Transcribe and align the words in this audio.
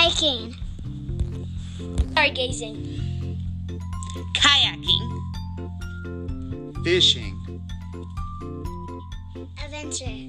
Hiking. 0.00 0.54
Stargazing. 2.14 2.78
kayaking, 4.32 5.04
Fishing. 6.84 7.34
Adventure. 9.58 10.28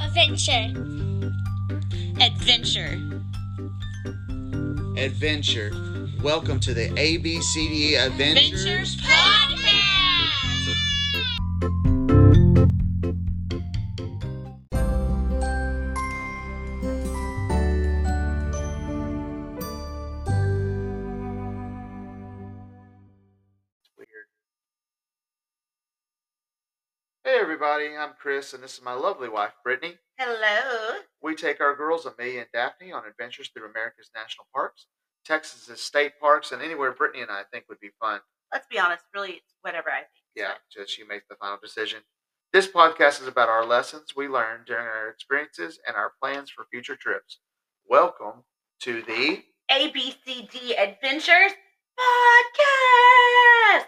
Adventure. 0.00 0.70
adventure. 2.20 2.94
Adventure. 4.98 5.70
Welcome 6.22 6.60
to 6.60 6.72
the 6.74 6.90
ABCD 6.90 7.98
Adventures. 7.98 8.64
Adventures 8.64 8.96
Podcast. 8.98 9.33
I'm 28.04 28.12
Chris 28.20 28.52
and 28.52 28.62
this 28.62 28.76
is 28.76 28.84
my 28.84 28.92
lovely 28.92 29.30
wife 29.30 29.54
Brittany. 29.64 29.94
Hello. 30.18 30.98
We 31.22 31.34
take 31.34 31.62
our 31.62 31.74
girls 31.74 32.04
Amelia 32.04 32.40
and 32.40 32.48
Daphne 32.52 32.92
on 32.92 33.06
adventures 33.06 33.48
through 33.48 33.70
America's 33.70 34.10
national 34.14 34.44
parks, 34.54 34.88
Texas's 35.24 35.80
state 35.80 36.12
parks, 36.20 36.52
and 36.52 36.60
anywhere 36.60 36.92
Brittany 36.92 37.22
and 37.22 37.30
I 37.30 37.44
think 37.50 37.64
would 37.70 37.80
be 37.80 37.92
fun. 37.98 38.20
let's 38.52 38.66
be 38.70 38.78
honest, 38.78 39.04
really, 39.14 39.30
it's 39.30 39.54
whatever 39.62 39.88
I 39.88 40.00
think. 40.00 40.26
Yeah, 40.36 40.52
just 40.70 40.94
she 40.94 41.02
makes 41.02 41.24
the 41.30 41.36
final 41.36 41.56
decision. 41.62 42.00
This 42.52 42.68
podcast 42.68 43.22
is 43.22 43.26
about 43.26 43.48
our 43.48 43.64
lessons 43.64 44.12
we 44.14 44.28
learned 44.28 44.66
during 44.66 44.86
our 44.86 45.08
experiences 45.08 45.80
and 45.88 45.96
our 45.96 46.12
plans 46.22 46.50
for 46.50 46.66
future 46.70 46.96
trips. 46.96 47.38
Welcome 47.88 48.44
to 48.80 49.00
the 49.00 49.44
ABCD 49.70 50.78
Adventures 50.78 51.52
Podcast. 51.98 53.86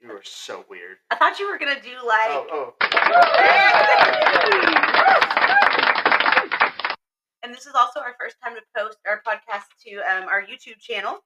You 0.00 0.12
are 0.12 0.22
so 0.22 0.64
weird. 0.70 0.98
I 1.10 1.16
thought 1.16 1.38
you 1.38 1.50
were 1.50 1.58
gonna 1.58 1.80
do 1.80 1.94
like. 2.06 2.30
Oh, 2.30 2.72
oh. 2.80 3.78
and 7.42 7.52
this 7.54 7.66
is 7.66 7.74
also 7.74 8.00
our 8.00 8.14
first 8.20 8.36
time 8.42 8.54
to 8.54 8.62
post 8.76 8.98
our 9.06 9.22
podcast 9.26 9.64
to 9.86 9.96
um, 10.00 10.28
our 10.28 10.42
YouTube 10.42 10.78
channel. 10.80 11.18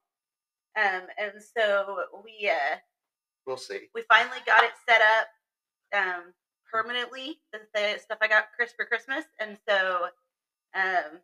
Um, 0.76 1.02
and 1.18 1.32
so 1.56 1.96
we 2.24 2.48
uh, 2.50 2.76
We'll 3.46 3.56
see. 3.58 3.80
we 3.94 4.02
finally 4.08 4.38
got 4.46 4.62
it 4.64 4.70
set 4.88 5.00
up 5.02 5.28
um, 5.98 6.22
permanently. 6.70 7.40
The, 7.52 7.60
the 7.74 7.98
stuff 8.02 8.18
I 8.22 8.28
got 8.28 8.46
Chris 8.56 8.72
for 8.74 8.86
Christmas, 8.86 9.24
and 9.38 9.58
so 9.68 10.06
um, 10.74 11.18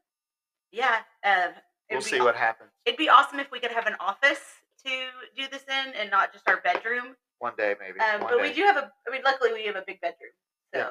yeah, 0.71 0.99
um, 1.25 1.53
We'll 1.91 2.03
see 2.03 2.21
aw- 2.21 2.25
what 2.25 2.37
happens 2.37 2.71
It'd 2.85 2.99
be 2.99 3.09
awesome 3.09 3.41
if 3.41 3.51
we 3.51 3.59
could 3.61 3.73
have 3.73 3.87
an 3.87 3.95
office 4.01 4.43
to 4.85 4.91
do 5.37 5.45
this 5.51 5.65
in, 5.67 5.95
and 5.95 6.11
not 6.11 6.33
just 6.35 6.47
our 6.47 6.61
bedroom. 6.61 7.17
One 7.39 7.55
day, 7.57 7.75
maybe. 7.81 8.01
Um, 8.01 8.21
but 8.21 8.37
day. 8.37 8.43
we 8.49 8.53
do 8.53 8.63
have 8.63 8.77
a. 8.77 8.93
I 9.07 9.11
mean, 9.11 9.23
luckily 9.25 9.53
we 9.53 9.65
have 9.67 9.77
a 9.77 9.83
big 9.87 10.01
bedroom, 10.01 10.33
so 10.75 10.79
Yeah. 10.81 10.89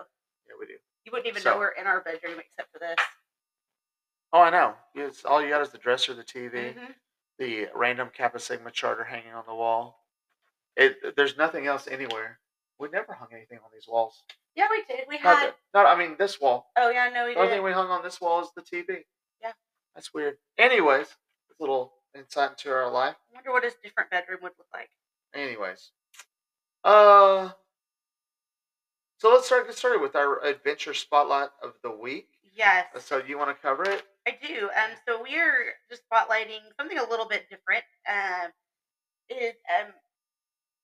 Yeah, 0.47 0.53
we 0.59 0.65
do. 0.65 0.77
you 1.05 1.11
wouldn't 1.11 1.27
even 1.27 1.41
So- 1.41 1.51
know 1.51 1.57
we're 1.59 1.69
in 1.69 1.87
our 1.87 2.01
bedroom 2.01 2.39
except 2.39 2.71
for 2.71 2.79
this. 2.79 2.97
Oh, 4.33 4.41
I 4.41 4.49
know. 4.49 4.75
It's 4.93 5.23
all 5.25 5.41
you 5.41 5.49
got 5.49 5.61
is 5.61 5.69
the 5.71 5.77
dresser, 5.77 6.13
the 6.13 6.23
TV, 6.23 6.73
Mhm. 6.73 6.95
the 7.37 7.69
random 7.73 8.09
Kappa 8.09 8.39
Sigma 8.39 8.71
charter 8.71 9.03
hanging 9.05 9.33
on 9.33 9.45
the 9.45 9.55
wall. 9.55 10.05
It 10.75 11.15
there's 11.15 11.37
nothing 11.37 11.65
else 11.67 11.87
anywhere. 11.87 12.39
We 12.77 12.89
never 12.89 13.13
hung 13.13 13.33
anything 13.33 13.59
on 13.59 13.71
these 13.73 13.87
walls. 13.87 14.23
Yeah, 14.53 14.67
we 14.69 14.83
did. 14.83 15.07
We 15.07 15.15
Not, 15.19 15.37
had. 15.39 15.47
that- 15.49 15.59
not 15.73 15.85
I 15.85 15.95
mean 15.95 16.17
this 16.17 16.39
wall. 16.39 16.71
Oh 16.75 16.89
yeah, 16.89 17.09
no, 17.09 17.25
we 17.25 17.33
The 17.33 17.39
only 17.39 17.51
thing 17.51 17.63
we 17.63 17.71
hung 17.71 17.89
on 17.89 18.03
this 18.03 18.19
wall 18.21 18.41
is 18.41 18.51
the 18.53 18.61
TV. 18.61 19.05
Yeah. 19.41 19.53
That's 19.95 20.13
weird. 20.13 20.37
Anyways, 20.57 21.11
a 21.49 21.53
little 21.59 22.03
insight 22.13 22.51
into 22.51 22.71
our 22.71 22.89
life. 22.89 23.15
I 23.31 23.33
wonder 23.35 23.51
what 23.51 23.63
his 23.63 23.75
different 23.75 24.09
bedroom 24.11 24.41
would 24.43 24.57
look 24.57 24.67
like. 24.73 24.91
Anyways, 25.33 25.91
uh, 26.83 27.49
so 29.17 29.31
let's 29.31 29.47
start 29.47 29.67
get 29.67 29.75
started 29.75 30.01
with 30.01 30.15
our 30.15 30.43
adventure 30.43 30.93
spotlight 30.93 31.49
of 31.63 31.73
the 31.83 31.91
week. 31.91 32.27
Yes, 32.55 32.87
So 32.99 33.21
you 33.25 33.37
want 33.37 33.55
to 33.55 33.61
cover 33.61 33.83
it? 33.83 34.03
I 34.27 34.31
do. 34.45 34.63
Um, 34.65 34.91
so 35.07 35.21
we're 35.21 35.73
just 35.89 36.01
spotlighting 36.11 36.59
something 36.79 36.97
a 36.97 37.07
little 37.07 37.27
bit 37.27 37.47
different. 37.49 37.83
Um, 38.07 38.51
is 39.29 39.53
um, 39.79 39.93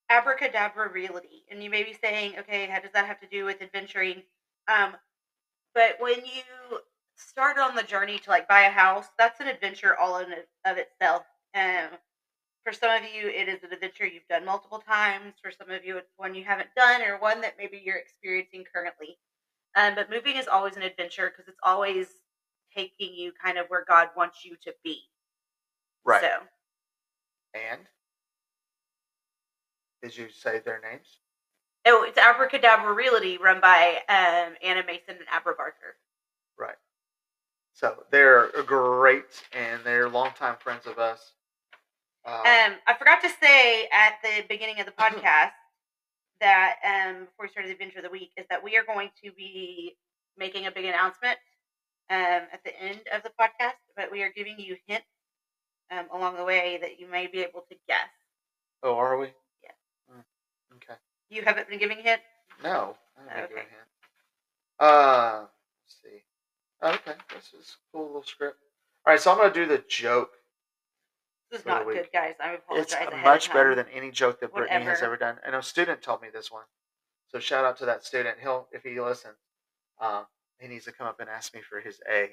Abracadabra 0.10 0.92
Realty, 0.92 1.44
and 1.50 1.64
you 1.64 1.70
may 1.70 1.84
be 1.84 1.96
saying, 2.00 2.34
okay, 2.40 2.68
how 2.68 2.80
does 2.80 2.92
that 2.94 3.08
have 3.08 3.20
to 3.22 3.28
do 3.28 3.46
with 3.46 3.62
adventuring? 3.62 4.22
Um, 4.68 4.96
but 5.74 5.98
when 6.00 6.18
you 6.18 6.80
start 7.16 7.58
on 7.58 7.76
the 7.76 7.84
journey 7.84 8.20
to 8.20 8.30
like 8.30 8.48
buy 8.48 8.62
a 8.62 8.70
house, 8.70 9.08
that's 9.18 9.40
an 9.40 9.48
adventure 9.48 9.98
all 9.98 10.20
in 10.20 10.32
of 10.66 10.78
itself. 10.78 11.24
Um, 11.56 11.90
for 12.64 12.74
some 12.74 12.92
of 12.96 13.04
you, 13.04 13.28
it 13.30 13.48
is 13.50 13.64
an 13.64 13.74
adventure 13.74 14.06
you've 14.06 14.28
done 14.30 14.46
multiple 14.46 14.80
times. 14.80 15.34
For 15.42 15.52
some 15.52 15.70
of 15.70 15.84
you, 15.86 15.98
it's 15.98 16.12
one 16.18 16.36
you 16.36 16.44
haven't 16.44 16.70
done, 16.76 17.02
or 17.02 17.20
one 17.20 17.42
that 17.42 17.56
maybe 17.58 17.82
you're 17.84 17.98
experiencing 17.98 18.64
currently. 18.74 19.18
Um, 19.76 19.96
but 19.96 20.10
moving 20.10 20.38
is 20.38 20.48
always 20.48 20.76
an 20.78 20.84
adventure 20.84 21.32
because 21.32 21.48
it's 21.50 21.60
always 21.64 22.08
taking 22.76 23.14
you 23.14 23.32
kind 23.44 23.58
of 23.58 23.66
where 23.68 23.86
God 23.88 24.10
wants 24.16 24.46
you 24.46 24.56
to 24.64 24.74
be. 24.84 25.00
Right. 26.06 26.22
So 26.22 26.30
And 27.54 27.82
did 30.02 30.18
you 30.18 30.30
say 30.30 30.60
their 30.60 30.82
names? 30.82 31.20
oh, 31.86 32.04
it's 32.08 32.18
Abracadabra 32.18 32.94
Realty, 32.94 33.38
run 33.38 33.60
by 33.62 33.98
um, 34.10 34.54
Anna 34.64 34.84
Mason 34.86 35.16
and 35.18 35.28
Abra 35.34 35.54
Barker. 35.56 35.98
Right. 36.58 36.76
So 37.74 38.04
they're 38.12 38.50
great, 38.66 39.44
and 39.52 39.82
they're 39.84 40.08
longtime 40.10 40.56
friends 40.60 40.86
of 40.86 41.00
us. 41.00 41.34
Um, 42.26 42.34
Um, 42.36 42.76
I 42.88 42.94
forgot 42.98 43.22
to 43.22 43.30
say 43.42 43.88
at 43.92 44.16
the 44.24 44.44
beginning 44.48 44.80
of 44.80 44.86
the 44.86 44.92
podcast 45.04 45.52
that 46.40 46.76
um, 46.86 47.26
before 47.26 47.46
we 47.46 47.50
started 47.50 47.70
the 47.70 47.74
adventure 47.74 48.00
of 48.00 48.04
the 48.04 48.10
week 48.10 48.32
is 48.38 48.46
that 48.50 48.64
we 48.64 48.78
are 48.78 48.84
going 48.84 49.10
to 49.24 49.32
be 49.32 49.98
making 50.38 50.66
a 50.68 50.72
big 50.72 50.86
announcement 50.86 51.38
um, 52.10 52.48
at 52.52 52.62
the 52.66 52.78
end 52.82 53.00
of 53.14 53.24
the 53.24 53.30
podcast, 53.40 53.76
but 53.96 54.12
we 54.12 54.24
are 54.24 54.32
giving 54.36 54.56
you 54.60 54.76
hints 54.88 55.06
um, 55.92 56.06
along 56.14 56.36
the 56.38 56.44
way 56.44 56.78
that 56.82 57.00
you 57.00 57.08
may 57.08 57.28
be 57.28 57.40
able 57.40 57.62
to 57.70 57.76
guess. 57.88 58.10
oh, 58.84 58.96
are 58.96 59.18
we? 59.18 59.28
Yeah. 59.64 59.72
Mm, 60.12 60.24
okay. 60.78 60.96
You 61.30 61.44
haven't 61.44 61.70
been 61.70 61.80
giving 61.80 61.98
hints. 61.98 62.24
No, 62.64 62.96
I 63.18 63.36
didn't 63.36 63.44
Okay. 63.46 63.54
okay. 63.54 63.62
hint. 63.62 63.88
Uh, 64.80 65.42
let's 65.86 65.98
see. 66.04 66.24
Okay, 66.84 67.18
this 67.34 67.54
is 67.54 67.78
a 67.78 67.98
cool 67.98 68.08
little 68.08 68.24
script. 68.24 68.58
All 69.06 69.14
right, 69.14 69.20
so 69.20 69.32
I'm 69.32 69.38
gonna 69.38 69.54
do 69.54 69.66
the 69.66 69.84
joke. 69.88 70.32
This 71.54 71.60
is 71.60 71.66
For 71.66 71.70
the 71.70 71.76
not 71.76 71.86
week. 71.86 71.98
good, 71.98 72.10
guys. 72.12 72.34
I 72.44 72.54
apologize. 72.54 72.86
It's 72.86 72.94
ahead 72.94 73.14
of 73.14 73.20
much 73.20 73.54
better 73.54 73.76
than 73.76 73.86
any 73.94 74.10
joke 74.10 74.40
that 74.40 74.52
Brittany 74.56 74.86
has 74.86 75.02
Whatever. 75.02 75.06
ever 75.06 75.18
done. 75.18 75.36
And 75.46 75.54
a 75.56 75.62
student 75.62 76.02
told 76.02 76.24
me 76.24 76.30
this 76.34 76.52
one. 76.52 76.64
So 77.28 77.38
shout 77.38 77.64
out 77.64 77.78
to 77.78 77.86
that 77.86 78.04
student. 78.04 78.40
He'll, 78.42 78.68
if 78.72 78.82
he 78.82 79.00
listens, 79.00 79.36
um, 80.02 80.26
he 80.60 80.68
needs 80.68 80.86
to 80.86 80.92
come 80.92 81.06
up 81.06 81.20
and 81.20 81.30
ask 81.30 81.54
me 81.54 81.62
for 81.62 81.80
his 81.80 82.02
A 82.12 82.32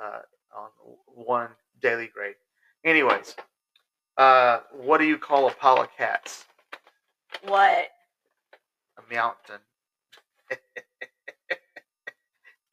uh, 0.00 0.20
on 0.56 0.68
one 1.06 1.48
daily 1.82 2.06
grade. 2.14 2.36
Anyways, 2.84 3.34
uh, 4.16 4.60
what 4.70 4.98
do 4.98 5.04
you 5.04 5.18
call 5.18 5.48
a 5.48 5.52
pile 5.52 5.80
of 5.82 5.88
cats? 5.96 6.44
What? 7.42 7.88
A 8.98 9.02
mountain. 9.12 9.58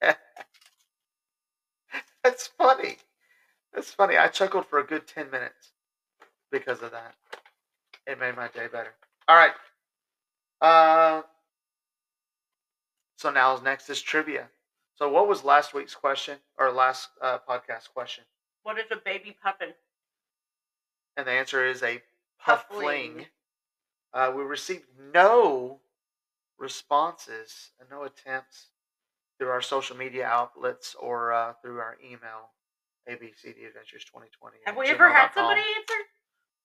That's 2.23 2.45
funny. 2.55 2.97
That's 3.75 3.91
funny. 3.91 4.17
I 4.17 4.29
chuckled 4.29 4.65
for 4.65 4.79
a 4.79 4.85
good 4.85 5.05
10 5.05 5.29
minutes 5.29 5.73
because 6.51 6.81
of 6.81 6.91
that. 6.91 7.15
It 8.07 8.19
made 8.19 8.35
my 8.35 8.47
day 8.47 8.67
better. 8.71 8.93
All 9.27 9.35
right. 9.35 9.51
Uh, 10.61 11.23
so 13.17 13.29
now 13.31 13.59
next 13.63 13.89
is 13.89 14.01
trivia. 14.01 14.47
So 14.95 15.09
what 15.09 15.27
was 15.27 15.43
last 15.43 15.73
week's 15.73 15.93
question 15.93 16.37
or 16.57 16.71
last 16.71 17.09
uh, 17.21 17.39
podcast 17.47 17.89
question? 17.93 18.23
What 18.63 18.79
is 18.79 18.85
a 18.91 18.95
baby 18.95 19.35
puffin? 19.43 19.73
And 21.17 21.27
the 21.27 21.31
answer 21.31 21.65
is 21.65 21.83
a 21.83 22.01
puffling. 22.39 22.79
Puffling. 22.79 23.25
Uh, 24.13 24.31
we 24.35 24.43
received 24.43 24.85
no 25.13 25.81
responses 26.57 27.71
and 27.79 27.89
no 27.89 28.03
attempts 28.03 28.67
through 29.37 29.49
our 29.49 29.61
social 29.61 29.97
media 29.97 30.25
outlets 30.25 30.95
or 30.97 31.33
uh, 31.33 31.53
through 31.61 31.79
our 31.79 31.97
email, 32.03 32.51
ABCD 33.09 33.67
Adventures 33.67 34.03
2020. 34.05 34.57
Have 34.65 34.75
we 34.77 34.87
ever 34.87 35.09
had 35.11 35.29
somebody 35.33 35.61
answer? 35.61 36.01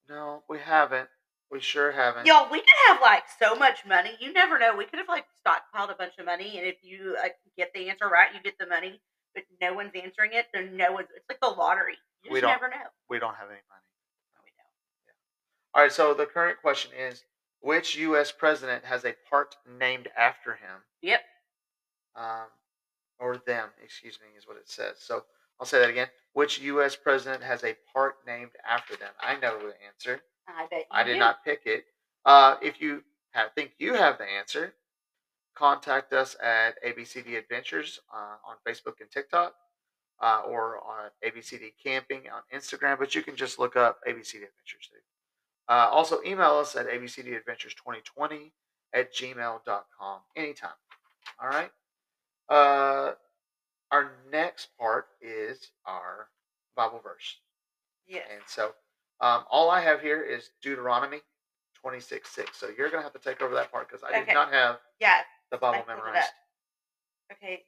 No, 0.09 0.43
we 0.49 0.59
haven't. 0.59 1.09
We 1.51 1.61
sure 1.61 1.91
haven't. 1.93 2.27
Y'all, 2.27 2.49
we 2.51 2.59
could 2.61 2.69
have 2.89 3.01
like 3.03 3.25
so 3.39 3.55
much 3.57 3.85
money. 3.87 4.11
You 4.21 4.33
never 4.33 4.59
know. 4.59 4.77
We 4.77 4.85
could 4.85 4.99
have 5.01 5.09
like 5.09 5.25
stockpiled 5.47 5.93
a 5.93 5.97
bunch 5.97 6.15
of 6.19 6.25
money, 6.27 6.59
and 6.59 6.67
if 6.67 6.77
you 6.83 7.17
like 7.21 7.35
get 7.57 7.73
the 7.75 7.89
answer 7.91 8.09
right, 8.09 8.29
you 8.35 8.41
get 8.43 8.55
the 8.59 8.67
money. 8.67 9.01
But 9.35 9.45
no 9.61 9.75
one's 9.75 9.93
answering 9.95 10.31
it, 10.33 10.47
then 10.55 10.77
no 10.77 10.93
one's. 10.93 11.09
It's 11.15 11.25
like 11.29 11.41
the 11.41 11.49
lottery. 11.49 11.99
You 12.25 12.33
We 12.33 12.41
don't- 12.41 12.51
never 12.51 12.69
know. 12.69 12.89
We 13.09 13.19
don't 13.19 13.35
have 13.35 13.49
any 13.49 13.61
money. 13.69 13.83
No, 14.35 14.41
we 14.45 14.51
don't. 14.57 15.75
All 15.75 15.83
right, 15.83 15.93
so 15.93 16.15
the 16.15 16.27
current 16.27 16.61
question 16.61 16.93
is 16.99 17.25
which 17.61 17.97
U.S. 17.97 18.33
president 18.33 18.85
has 18.85 19.05
a 19.05 19.15
park 19.29 19.55
named 19.79 20.09
after 20.17 20.55
him? 20.55 20.83
Yep. 21.03 21.21
Um, 22.17 22.47
or 23.19 23.37
them, 23.39 23.69
excuse 23.85 24.19
me, 24.21 24.27
is 24.37 24.47
what 24.49 24.57
it 24.57 24.69
says. 24.69 24.97
So 24.99 25.25
I'll 25.61 25.67
say 25.67 25.79
that 25.79 25.91
again. 25.91 26.09
Which 26.33 26.61
U.S. 26.61 26.97
president 26.97 27.43
has 27.43 27.63
a 27.65 27.77
park 27.93 28.17
named 28.27 28.53
after 28.69 28.97
them? 28.97 29.11
I 29.21 29.35
know 29.35 29.59
the 29.59 29.75
answer. 29.87 30.23
I 30.49 30.67
bet 30.71 30.81
you 30.81 30.85
I 30.91 31.03
did 31.05 31.15
do. 31.15 31.19
not 31.19 31.45
pick 31.45 31.63
it. 31.67 31.85
Uh, 32.25 32.57
if 32.63 32.81
you 32.81 33.03
have, 33.33 33.53
think 33.55 33.73
you 33.79 33.95
have 33.95 34.19
the 34.19 34.25
answer, 34.25 34.75
contact 35.55 36.13
us 36.13 36.37
at 36.43 36.83
ABCD 36.85 37.37
Adventures 37.39 38.01
uh, 38.13 38.37
on 38.49 38.57
Facebook 38.67 39.01
and 39.01 39.11
TikTok, 39.11 39.55
uh, 40.23 40.43
or 40.49 40.79
on 40.79 41.11
ABCD 41.25 41.73
Camping 41.83 42.23
on 42.35 42.43
Instagram. 42.59 42.99
But 42.99 43.15
you 43.15 43.23
can 43.23 43.37
just 43.37 43.59
look 43.59 43.77
up 43.77 43.99
ABCD 44.09 44.37
Adventures 44.37 44.89
too. 44.91 44.99
Uh, 45.69 45.89
also, 45.91 46.19
email 46.27 46.55
us 46.55 46.75
at 46.75 46.89
abcdadventures2020 46.89 48.51
at 48.93 49.15
gmail.com 49.15 50.21
anytime. 50.37 50.71
All 51.41 51.49
right. 51.49 51.71
Uh, 52.49 53.13
our 53.91 54.13
next 54.31 54.69
part 54.79 55.07
is 55.21 55.71
our 55.87 56.29
Bible 56.77 57.01
verse. 57.03 57.37
Yes. 58.07 58.27
And 58.33 58.43
so 58.47 58.73
um, 59.21 59.45
all 59.51 59.71
I 59.71 59.81
have 59.81 60.01
here 60.01 60.23
is 60.23 60.51
Deuteronomy 60.63 61.21
26 61.81 62.29
6. 62.31 62.59
So 62.59 62.67
you're 62.77 62.91
going 62.91 63.03
to 63.03 63.05
have 63.05 63.13
to 63.13 63.19
take 63.19 63.43
over 63.43 63.55
that 63.55 63.71
part 63.73 63.89
because 63.89 64.03
I 64.05 64.19
did 64.25 64.35
not 64.35 64.53
have 64.53 64.79
Yeah. 65.01 65.21
the 65.51 65.59
Bible 65.59 65.81
it 65.81 65.87
memorized. 65.89 66.29
Okay. 67.33 67.65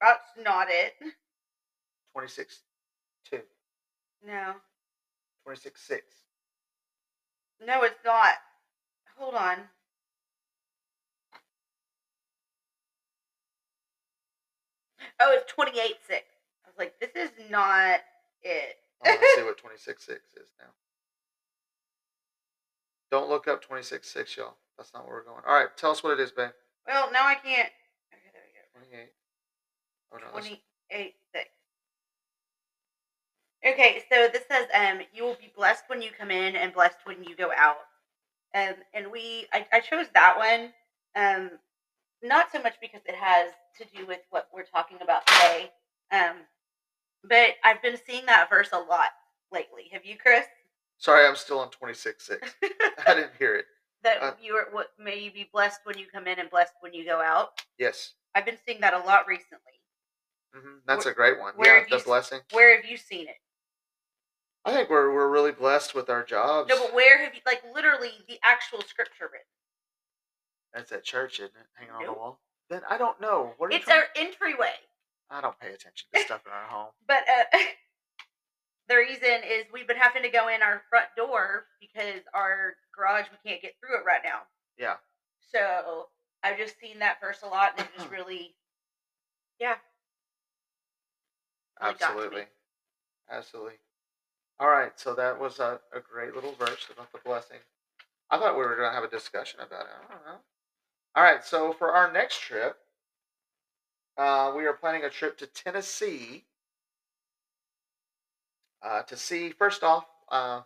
That's 0.00 0.24
not 0.42 0.68
it. 0.70 0.94
26 2.12 2.60
2, 3.30 3.40
No. 4.26 4.54
26 5.44 5.80
6. 5.80 6.02
No, 7.66 7.82
it's 7.82 7.94
not. 8.04 8.34
Hold 9.18 9.34
on. 9.34 9.58
Oh, 15.20 15.32
it's 15.32 15.50
28 15.52 15.96
6. 16.08 16.22
I 16.64 16.68
was 16.68 16.78
like, 16.78 16.94
this 17.00 17.10
is 17.14 17.30
not 17.50 18.00
it. 18.42 18.76
I 19.04 19.10
want 19.10 19.20
to 19.20 19.26
see 19.36 19.42
what 19.44 19.58
26 19.62 20.04
6 20.04 20.20
is 20.36 20.48
now. 20.58 20.66
Don't 23.10 23.28
look 23.28 23.48
up 23.48 23.62
26 23.62 24.08
6, 24.08 24.36
y'all. 24.36 24.54
That's 24.76 24.94
not 24.94 25.06
where 25.06 25.16
we're 25.16 25.24
going. 25.24 25.42
All 25.46 25.54
right, 25.54 25.68
tell 25.76 25.90
us 25.90 26.02
what 26.02 26.12
it 26.12 26.20
is, 26.20 26.30
babe. 26.32 26.50
Well, 26.86 27.10
now 27.12 27.26
I 27.26 27.34
can't. 27.34 27.68
Okay, 28.12 28.30
there 28.32 28.42
we 28.46 28.52
go. 28.54 28.86
Twenty 28.88 29.02
eight. 29.02 29.12
Oh, 30.12 30.16
no, 30.18 30.30
twenty 30.32 30.62
eight 30.90 31.14
six. 31.34 31.48
Okay, 33.66 34.02
so 34.10 34.28
this 34.32 34.44
says, 34.50 34.66
um, 34.74 35.00
you 35.12 35.24
will 35.24 35.36
be 35.40 35.52
blessed 35.54 35.84
when 35.88 36.00
you 36.00 36.10
come 36.18 36.30
in 36.30 36.56
and 36.56 36.72
blessed 36.72 36.96
when 37.04 37.22
you 37.22 37.36
go 37.36 37.50
out. 37.56 37.76
Um, 38.54 38.74
and 38.94 39.10
we, 39.12 39.46
I, 39.52 39.66
I 39.72 39.80
chose 39.80 40.06
that 40.14 40.36
one, 40.38 40.72
um, 41.14 41.50
not 42.22 42.52
so 42.52 42.60
much 42.62 42.74
because 42.80 43.00
it 43.06 43.14
has 43.14 43.52
to 43.78 43.84
do 43.96 44.06
with 44.06 44.20
what 44.30 44.48
we're 44.54 44.64
talking 44.64 44.98
about 45.02 45.26
today, 45.26 45.70
um, 46.12 46.36
but 47.24 47.50
I've 47.64 47.82
been 47.82 47.96
seeing 48.06 48.26
that 48.26 48.48
verse 48.50 48.68
a 48.72 48.78
lot 48.78 49.08
lately. 49.52 49.84
Have 49.92 50.04
you, 50.04 50.16
Chris? 50.16 50.44
Sorry, 50.98 51.26
I'm 51.26 51.36
still 51.36 51.58
on 51.58 51.70
26 51.70 52.26
6. 52.26 52.54
I 53.06 53.14
didn't 53.14 53.32
hear 53.38 53.56
it. 53.56 53.64
that 54.02 54.22
Uh, 54.22 54.32
you 54.42 54.54
are 54.54 54.66
what 54.72 54.88
may 54.98 55.18
you 55.18 55.30
be 55.32 55.48
blessed 55.52 55.80
when 55.84 55.98
you 55.98 56.06
come 56.12 56.26
in 56.26 56.38
and 56.38 56.50
blessed 56.50 56.74
when 56.80 56.92
you 56.92 57.04
go 57.04 57.20
out. 57.20 57.50
Yes. 57.78 58.14
I've 58.34 58.44
been 58.44 58.58
seeing 58.66 58.80
that 58.80 58.94
a 58.94 58.98
lot 58.98 59.26
recently. 59.26 59.80
hmm 60.54 60.78
That's 60.86 61.06
a 61.06 61.12
great 61.12 61.38
one. 61.40 61.54
where 61.56 61.74
yeah, 61.76 61.80
have 61.80 61.90
you 61.90 62.04
blessing. 62.04 62.40
Where 62.52 62.76
have 62.76 62.84
you 62.84 62.96
seen 62.96 63.28
it? 63.28 63.36
I 64.64 64.72
think 64.72 64.90
we're, 64.90 65.12
we're 65.14 65.30
really 65.30 65.52
blessed 65.52 65.94
with 65.94 66.10
our 66.10 66.22
jobs. 66.22 66.68
No, 66.68 66.78
but 66.78 66.94
where 66.94 67.24
have 67.24 67.34
you 67.34 67.40
like 67.46 67.62
literally 67.74 68.10
the 68.28 68.38
actual 68.44 68.82
scripture 68.82 69.24
written? 69.32 69.46
That's 70.74 70.92
at 70.92 71.04
church, 71.04 71.34
isn't 71.40 71.50
it? 71.56 71.66
Hanging 71.74 71.94
on 71.94 72.04
the 72.06 72.12
wall. 72.12 72.40
Then 72.68 72.82
I 72.88 72.96
don't 72.98 73.20
know. 73.20 73.54
What 73.58 73.68
are 73.68 73.72
you 73.72 73.76
It's 73.78 73.86
trying- 73.86 74.00
our 74.00 74.06
entryway. 74.16 74.74
I 75.30 75.40
don't 75.40 75.58
pay 75.60 75.68
attention 75.72 76.08
to 76.14 76.20
stuff 76.22 76.42
in 76.46 76.52
our 76.52 76.64
home. 76.68 76.90
But 77.06 77.24
uh, 77.28 77.58
the 78.88 78.96
reason 78.96 79.42
is 79.44 79.64
we've 79.72 79.86
been 79.86 79.96
having 79.96 80.22
to 80.22 80.28
go 80.28 80.48
in 80.48 80.62
our 80.62 80.82
front 80.90 81.06
door 81.16 81.66
because 81.80 82.22
our 82.34 82.74
garage 82.96 83.26
we 83.30 83.50
can't 83.50 83.62
get 83.62 83.74
through 83.80 83.98
it 84.00 84.04
right 84.06 84.20
now. 84.24 84.40
Yeah. 84.78 84.94
So 85.52 86.08
I've 86.42 86.58
just 86.58 86.78
seen 86.80 86.98
that 87.00 87.20
verse 87.20 87.40
a 87.42 87.48
lot, 87.48 87.72
and 87.76 87.86
it 87.86 87.90
just 87.98 88.10
really, 88.12 88.54
yeah, 89.60 89.74
really 91.82 91.94
got 91.94 92.08
to 92.08 92.14
me. 92.14 92.18
Absolutely. 92.20 92.44
Absolutely. 93.30 93.72
All 94.58 94.68
right. 94.68 94.92
So 94.98 95.14
that 95.14 95.40
was 95.40 95.58
a, 95.58 95.80
a 95.94 96.00
great 96.00 96.34
little 96.34 96.52
verse 96.58 96.86
about 96.92 97.10
the 97.12 97.18
blessing. 97.24 97.58
I 98.30 98.38
thought 98.38 98.54
we 98.54 98.62
were 98.64 98.76
going 98.76 98.88
to 98.90 98.94
have 98.94 99.04
a 99.04 99.08
discussion 99.08 99.60
about 99.60 99.82
it. 99.82 99.90
I 100.08 100.12
don't 100.14 100.24
know. 100.26 100.38
All 101.14 101.22
right. 101.22 101.44
So 101.44 101.72
for 101.72 101.92
our 101.92 102.12
next 102.12 102.40
trip, 102.40 102.76
uh, 104.16 104.52
we 104.56 104.66
are 104.66 104.72
planning 104.72 105.04
a 105.04 105.10
trip 105.10 105.38
to 105.38 105.46
Tennessee 105.46 106.44
uh, 108.82 109.02
to 109.02 109.16
see, 109.16 109.50
first 109.50 109.82
off, 109.82 110.06
uh, 110.30 110.62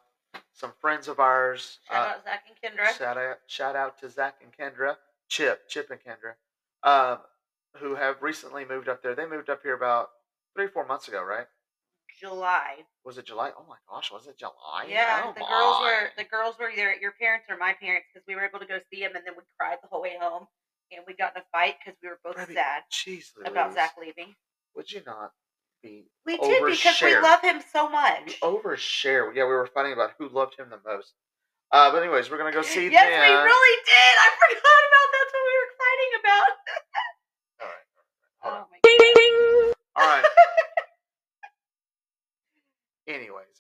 some 0.53 0.73
friends 0.81 1.09
of 1.09 1.19
ours. 1.19 1.79
Shout 1.89 2.07
uh, 2.07 2.11
out 2.11 2.25
Zach 2.25 2.45
and 2.49 2.77
Kendra. 2.77 2.99
Shout 2.99 3.19
out, 3.19 3.39
shout 3.47 3.77
out 3.77 3.99
to 4.01 4.11
Zach 4.11 4.37
and 4.43 4.53
Kendra, 4.53 4.97
Chip, 5.29 5.69
Chip 5.69 5.91
and 5.91 6.01
Kendra, 6.01 6.35
um, 6.89 7.19
who 7.77 7.95
have 7.95 8.23
recently 8.23 8.65
moved 8.65 8.89
up 8.89 9.03
there. 9.03 9.15
They 9.15 9.27
moved 9.27 9.51
up 9.51 9.63
here 9.63 9.75
about 9.75 10.11
three, 10.55 10.69
four 10.69 10.87
months 10.87 11.09
ago, 11.09 11.23
right? 11.23 11.47
July. 12.21 12.85
Was 13.05 13.19
it 13.19 13.27
July? 13.27 13.51
Oh 13.59 13.65
my 13.69 13.77
gosh, 13.89 14.11
was 14.11 14.27
it 14.27 14.39
July? 14.39 14.87
Yeah, 14.89 15.25
Oh 15.27 15.33
the 15.33 15.45
girls 15.45 15.77
were 15.83 16.11
the 16.17 16.25
girls 16.25 16.59
were 16.59 16.71
either 16.71 16.91
at 16.91 17.01
your 17.01 17.13
parents 17.13 17.47
or 17.49 17.57
my 17.57 17.75
parents 17.81 18.07
because 18.13 18.27
we 18.27 18.35
were 18.35 18.45
able 18.45 18.59
to 18.61 18.67
go 18.67 18.79
see 18.91 19.01
them, 19.01 19.17
and 19.17 19.25
then 19.27 19.35
we 19.37 19.43
cried 19.59 19.79
the 19.83 19.89
whole 19.89 20.03
way 20.03 20.17
home, 20.21 20.47
and 20.93 21.05
we 21.07 21.15
got 21.15 21.37
in 21.37 21.43
a 21.43 21.45
fight 21.53 21.77
because 21.79 21.99
we 22.03 22.09
were 22.09 22.21
both 22.25 22.37
sad 22.53 22.83
Jeez, 22.91 23.33
about 23.45 23.75
Zach 23.75 23.95
leaving. 24.01 24.35
Would 24.75 24.91
you 24.91 25.03
not 25.07 25.33
be 25.83 26.07
We 26.27 26.39
did 26.39 26.65
because 26.65 27.01
we 27.03 27.15
love 27.19 27.41
him 27.43 27.61
so 27.73 27.89
much. 27.89 28.25
We 28.27 28.33
overshare? 28.43 29.35
Yeah, 29.35 29.45
we 29.45 29.55
were 29.55 29.69
fighting 29.73 29.93
about 29.93 30.13
who 30.19 30.29
loved 30.29 30.59
him 30.59 30.71
the 30.71 30.81
most. 30.85 31.13
Uh, 31.71 31.91
but 31.91 32.03
anyways, 32.03 32.31
we're 32.31 32.39
gonna 32.39 32.53
go 32.53 32.63
see 32.67 32.89
yes, 32.89 33.05
them. 33.05 33.21
we 33.21 33.35
really 33.35 33.77
did. 33.85 34.15
I 34.17 34.29
forgot 34.41 34.81
about 34.89 35.09
that's 35.13 35.33
what 35.35 35.45
we 35.45 35.55
were 35.61 35.73
fighting 35.77 36.13
about. 36.23 36.84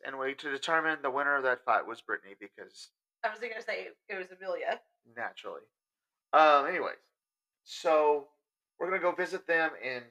And 0.04 0.18
we 0.18 0.34
to 0.34 0.50
determine 0.50 0.98
the 1.02 1.10
winner 1.10 1.36
of 1.36 1.42
that 1.44 1.64
fight 1.64 1.86
was 1.86 2.00
Brittany 2.00 2.34
because 2.38 2.88
I 3.24 3.30
was 3.30 3.38
gonna 3.38 3.62
say 3.62 3.88
it 4.08 4.16
was 4.18 4.26
Amelia. 4.30 4.80
naturally. 5.16 5.62
Um. 6.32 6.66
Anyways, 6.66 6.96
so 7.64 8.28
we're 8.78 8.88
gonna 8.90 9.00
go 9.02 9.12
visit 9.12 9.46
them 9.46 9.70
in 9.82 10.02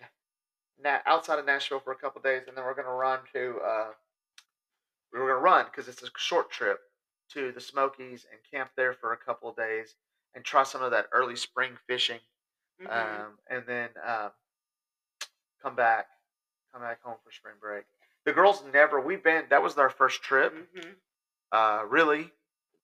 Na- 0.82 1.00
outside 1.06 1.38
of 1.40 1.46
Nashville 1.46 1.80
for 1.80 1.92
a 1.92 1.96
couple 1.96 2.22
days, 2.22 2.44
and 2.48 2.58
then 2.58 2.64
we're 2.66 2.74
gonna 2.74 2.90
run 2.94 3.20
to. 3.34 3.60
Uh, 3.64 3.92
we 5.12 5.20
were 5.20 5.28
gonna 5.28 5.40
run 5.40 5.66
because 5.66 5.88
it's 5.88 6.02
a 6.04 6.10
short 6.18 6.50
trip 6.50 6.80
to 7.30 7.52
the 7.52 7.62
Smokies 7.62 8.26
and 8.32 8.40
camp 8.52 8.72
there 8.76 8.94
for 8.94 9.14
a 9.14 9.18
couple 9.18 9.50
of 9.50 9.56
days 9.56 9.96
and 10.36 10.44
try 10.44 10.64
some 10.64 10.82
of 10.82 10.92
that 10.92 11.08
early 11.12 11.36
spring 11.36 11.78
fishing, 11.88 12.20
Mhm. 12.82 12.90
um, 12.92 13.40
and 13.48 13.66
then 13.68 13.90
um, 14.04 14.32
come 15.62 15.76
back, 15.76 16.08
come 16.72 16.82
back 16.82 17.02
home 17.04 17.18
for 17.24 17.32
spring 17.32 17.56
break. 17.60 17.86
The 18.26 18.34
girls 18.34 18.64
never. 18.74 19.00
We've 19.02 19.24
been. 19.24 19.46
That 19.50 19.62
was 19.62 19.78
our 19.78 19.90
first 19.90 20.22
trip, 20.24 20.54
Mhm. 20.76 20.96
uh, 21.52 21.86
really, 21.88 22.26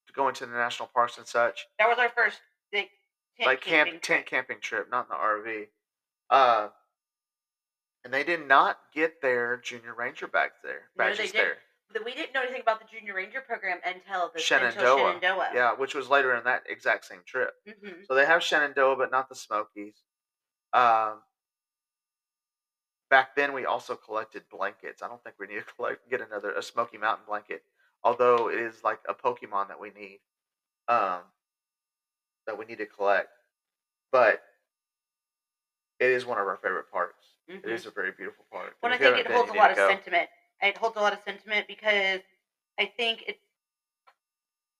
to 0.07 0.13
go 0.13 0.27
into 0.27 0.45
the 0.45 0.51
national 0.57 0.89
parks 0.89 1.17
and 1.17 1.27
such. 1.27 1.65
That 1.77 1.87
was 1.87 1.97
our 1.97 2.09
first 2.09 2.41
big 2.71 2.89
tent 3.37 3.47
like 3.47 3.61
camp 3.61 3.87
camping 3.87 3.99
tent 4.01 4.25
camping 4.25 4.59
trip, 4.59 4.89
not 4.89 5.05
in 5.05 5.09
the 5.09 5.15
RV. 5.15 5.69
Uh, 6.29 6.69
and 8.03 8.13
they 8.13 8.23
did 8.23 8.47
not 8.47 8.79
get 8.93 9.21
their 9.21 9.57
junior 9.57 9.93
ranger 9.93 10.27
back 10.27 10.61
there. 10.63 10.89
No, 10.95 11.05
they 11.05 11.11
Badges 11.11 11.31
didn't. 11.31 11.57
there. 11.93 12.03
We 12.05 12.13
didn't 12.13 12.33
know 12.33 12.41
anything 12.43 12.61
about 12.61 12.79
the 12.79 12.85
Junior 12.85 13.15
Ranger 13.15 13.41
program 13.41 13.79
until 13.83 14.29
the 14.31 14.37
Shenandoah. 14.39 14.79
Until 14.79 14.97
Shenandoah. 15.19 15.49
Yeah, 15.55 15.73
which 15.73 15.95
was 15.95 16.07
later 16.07 16.35
in 16.35 16.43
that 16.43 16.61
exact 16.69 17.05
same 17.05 17.23
trip. 17.25 17.51
hmm 17.65 18.03
So 18.07 18.13
they 18.13 18.27
have 18.27 18.43
Shenandoah, 18.43 18.95
but 18.95 19.09
not 19.09 19.27
the 19.27 19.33
Smokies. 19.33 20.03
Um, 20.71 21.23
back 23.09 23.35
then, 23.35 23.53
we 23.53 23.65
also 23.65 23.95
collected 23.95 24.43
blankets. 24.51 25.01
I 25.01 25.07
don't 25.07 25.23
think 25.23 25.35
we 25.39 25.47
need 25.47 25.59
to 25.59 25.73
collect 25.75 26.09
get 26.09 26.21
another 26.21 26.51
a 26.51 26.61
Smoky 26.61 26.97
Mountain 26.97 27.25
blanket, 27.27 27.63
although 28.03 28.49
it 28.49 28.59
is 28.59 28.83
like 28.83 28.99
a 29.07 29.13
Pokemon 29.13 29.67
that 29.69 29.79
we 29.79 29.89
need, 29.91 30.19
um, 30.87 31.21
that 32.45 32.57
we 32.57 32.65
need 32.65 32.77
to 32.77 32.85
collect. 32.85 33.29
But 34.11 34.41
it 35.99 36.09
is 36.09 36.25
one 36.25 36.37
of 36.37 36.47
our 36.47 36.57
favorite 36.57 36.91
parks. 36.91 37.25
It 37.47 37.65
is 37.65 37.87
a 37.87 37.91
very 37.91 38.11
beautiful 38.11 38.45
park. 38.51 38.75
Well, 38.81 38.93
I 38.93 38.97
think 38.97 39.17
it 39.17 39.27
been, 39.27 39.35
holds 39.35 39.49
a 39.49 39.53
lot 39.53 39.71
of 39.71 39.77
go. 39.77 39.89
sentiment. 39.89 40.29
It 40.61 40.77
holds 40.77 40.95
a 40.97 40.99
lot 40.99 41.13
of 41.13 41.19
sentiment 41.25 41.67
because 41.67 42.19
I 42.79 42.85
think 42.85 43.23
it's 43.27 43.39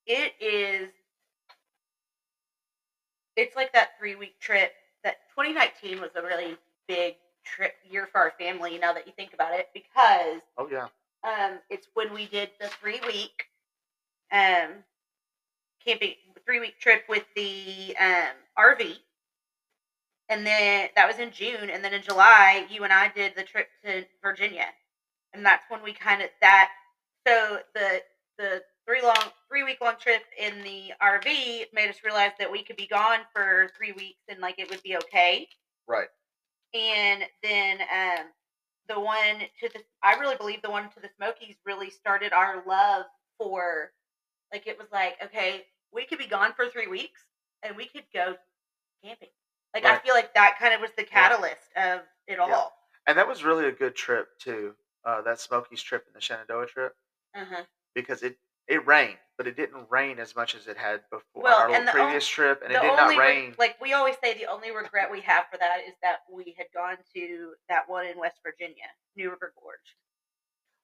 it 0.06 0.34
is 0.40 0.90
it's 3.36 3.56
like 3.56 3.74
that 3.74 3.98
three 3.98 4.16
week 4.16 4.40
trip 4.40 4.72
that 5.04 5.18
2019 5.36 6.00
was 6.00 6.12
a 6.16 6.22
really 6.22 6.58
big 6.88 7.16
trip 7.56 7.74
year 7.90 8.08
for 8.12 8.20
our 8.20 8.34
family 8.40 8.78
now 8.78 8.94
that 8.94 9.08
you 9.08 9.14
think 9.16 9.34
about 9.34 9.54
it 9.54 9.68
because 9.74 10.42
Oh 10.58 10.68
yeah, 10.72 10.88
um 11.24 11.60
it's 11.70 11.88
when 11.94 12.14
we 12.14 12.28
did 12.28 12.50
the 12.60 12.68
three 12.68 13.02
week 13.06 13.46
um 14.32 14.84
camping 15.86 16.14
three 16.46 16.60
week 16.60 16.80
trip 16.80 17.04
with 17.10 17.26
the 17.36 17.96
um 18.00 18.36
RV 18.58 18.98
and 20.30 20.46
then 20.46 20.90
that 20.96 21.08
was 21.08 21.18
in 21.20 21.32
June, 21.32 21.70
and 21.72 21.84
then 21.84 21.94
in 21.94 22.04
July, 22.04 22.66
you 22.70 22.84
and 22.84 22.94
I 22.94 23.10
did 23.10 23.34
the 23.36 23.44
trip 23.44 23.68
to 23.84 24.06
Virginia, 24.22 24.68
and 25.34 25.46
that's 25.46 25.66
when 25.70 25.84
we 25.84 25.92
kind 25.92 26.22
of 26.22 26.30
that. 26.42 26.70
So 27.28 27.60
the 27.74 28.02
the 28.38 28.62
three 28.88 29.02
long 29.02 29.32
three 29.50 29.64
week 29.64 29.80
long 29.82 29.96
trip 30.00 30.22
in 30.40 30.64
the 30.64 30.94
RV 31.02 31.66
made 31.74 31.90
us 31.90 31.98
realize 32.04 32.32
that 32.40 32.52
we 32.52 32.64
could 32.64 32.76
be 32.78 32.88
gone 32.88 33.20
for 33.34 33.70
three 33.76 33.92
weeks 33.92 34.22
and 34.30 34.40
like 34.40 34.60
it 34.60 34.70
would 34.70 34.84
be 34.84 34.96
okay. 34.98 35.48
Right. 35.88 36.08
And 36.74 37.24
then 37.44 37.80
um 37.82 38.26
the 38.88 39.00
one 39.00 39.40
to 39.60 39.70
the 39.74 39.82
I 40.04 40.16
really 40.20 40.36
believe 40.36 40.62
the 40.62 40.70
one 40.70 40.90
to 40.90 41.00
the 41.00 41.10
Smokies 41.18 41.56
really 41.66 41.90
started 41.90 42.34
our 42.34 42.64
love 42.68 43.06
for 43.38 43.92
like 44.54 44.68
it 44.68 44.78
was 44.78 44.88
like 44.92 45.16
okay 45.24 45.66
we 45.94 46.06
could 46.06 46.20
be 46.20 46.28
gone 46.28 46.54
for 46.56 46.68
three 46.70 46.88
weeks 46.88 47.22
and 47.64 47.76
we 47.76 47.86
could 47.86 48.04
go 48.14 48.36
camping. 49.04 49.30
Like 49.74 49.86
I 49.86 49.98
feel 50.00 50.14
like 50.16 50.34
that 50.34 50.58
kind 50.60 50.74
of 50.74 50.82
was 50.82 50.92
the 50.98 51.04
catalyst 51.04 51.70
of 51.76 52.02
it 52.28 52.40
all. 52.40 52.74
And 53.08 53.18
that 53.18 53.28
was 53.28 53.44
really 53.44 53.66
a 53.68 53.72
good 53.72 53.96
trip 53.96 54.28
too. 54.40 54.76
Uh, 55.06 55.22
that 55.22 55.40
Smokies 55.40 55.82
trip 55.82 56.06
and 56.08 56.16
the 56.16 56.22
Shenandoah 56.22 56.68
trip 56.68 56.94
Uh-huh. 57.36 57.64
because 57.96 58.24
it 58.24 58.38
it 58.70 58.86
rained, 58.88 59.18
but 59.38 59.48
it 59.48 59.58
didn't 59.58 59.86
rain 59.90 60.20
as 60.20 60.36
much 60.36 60.56
as 60.56 60.68
it 60.68 60.78
had 60.78 61.02
before 61.12 61.44
Well, 61.44 61.58
our 61.58 61.68
little 61.70 61.76
and 61.80 61.88
the 61.88 61.92
on- 61.92 61.98
previous 61.98 62.26
trip, 62.28 62.62
and 62.64 62.72
it 62.72 62.80
did 62.82 62.90
only 62.90 62.96
not 63.02 63.10
re- 63.10 63.18
rain. 63.18 63.56
like 63.58 63.76
we 63.82 63.92
always 63.94 64.16
say, 64.24 64.34
the 64.36 64.46
only 64.46 64.72
regret 64.72 65.12
we 65.12 65.20
have 65.22 65.46
for 65.52 65.58
that 65.58 65.80
is 65.88 65.96
that 66.02 66.20
we 66.32 66.56
had 66.58 66.68
gone 66.74 66.98
to 67.16 67.54
that 67.68 67.90
one 67.90 68.06
in 68.06 68.18
West 68.18 68.38
Virginia, 68.44 68.86
New 69.18 69.30
River 69.32 69.52
Gorge. 69.62 69.98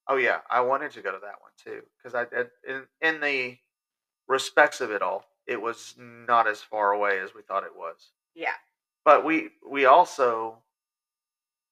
Oh 0.08 0.18
yeah, 0.18 0.40
I 0.50 0.62
wanted 0.62 0.92
to 0.92 1.02
go 1.02 1.12
to 1.12 1.20
that 1.20 1.42
one 1.42 1.52
too 1.64 1.82
because 1.98 2.14
I 2.16 2.26
did 2.26 2.50
in 2.68 2.84
in 3.02 3.22
the 3.22 3.58
respects 4.28 4.82
of 4.82 4.92
it 4.92 5.02
all, 5.02 5.26
it 5.48 5.62
was 5.62 5.94
not 5.98 6.48
as 6.48 6.62
far 6.62 6.92
away 6.92 7.20
as 7.20 7.34
we 7.34 7.42
thought 7.44 7.64
it 7.64 7.76
was. 7.76 8.12
Yeah, 8.36 8.54
But 9.04 9.24
we 9.26 9.50
we 9.68 9.86
also 9.86 10.58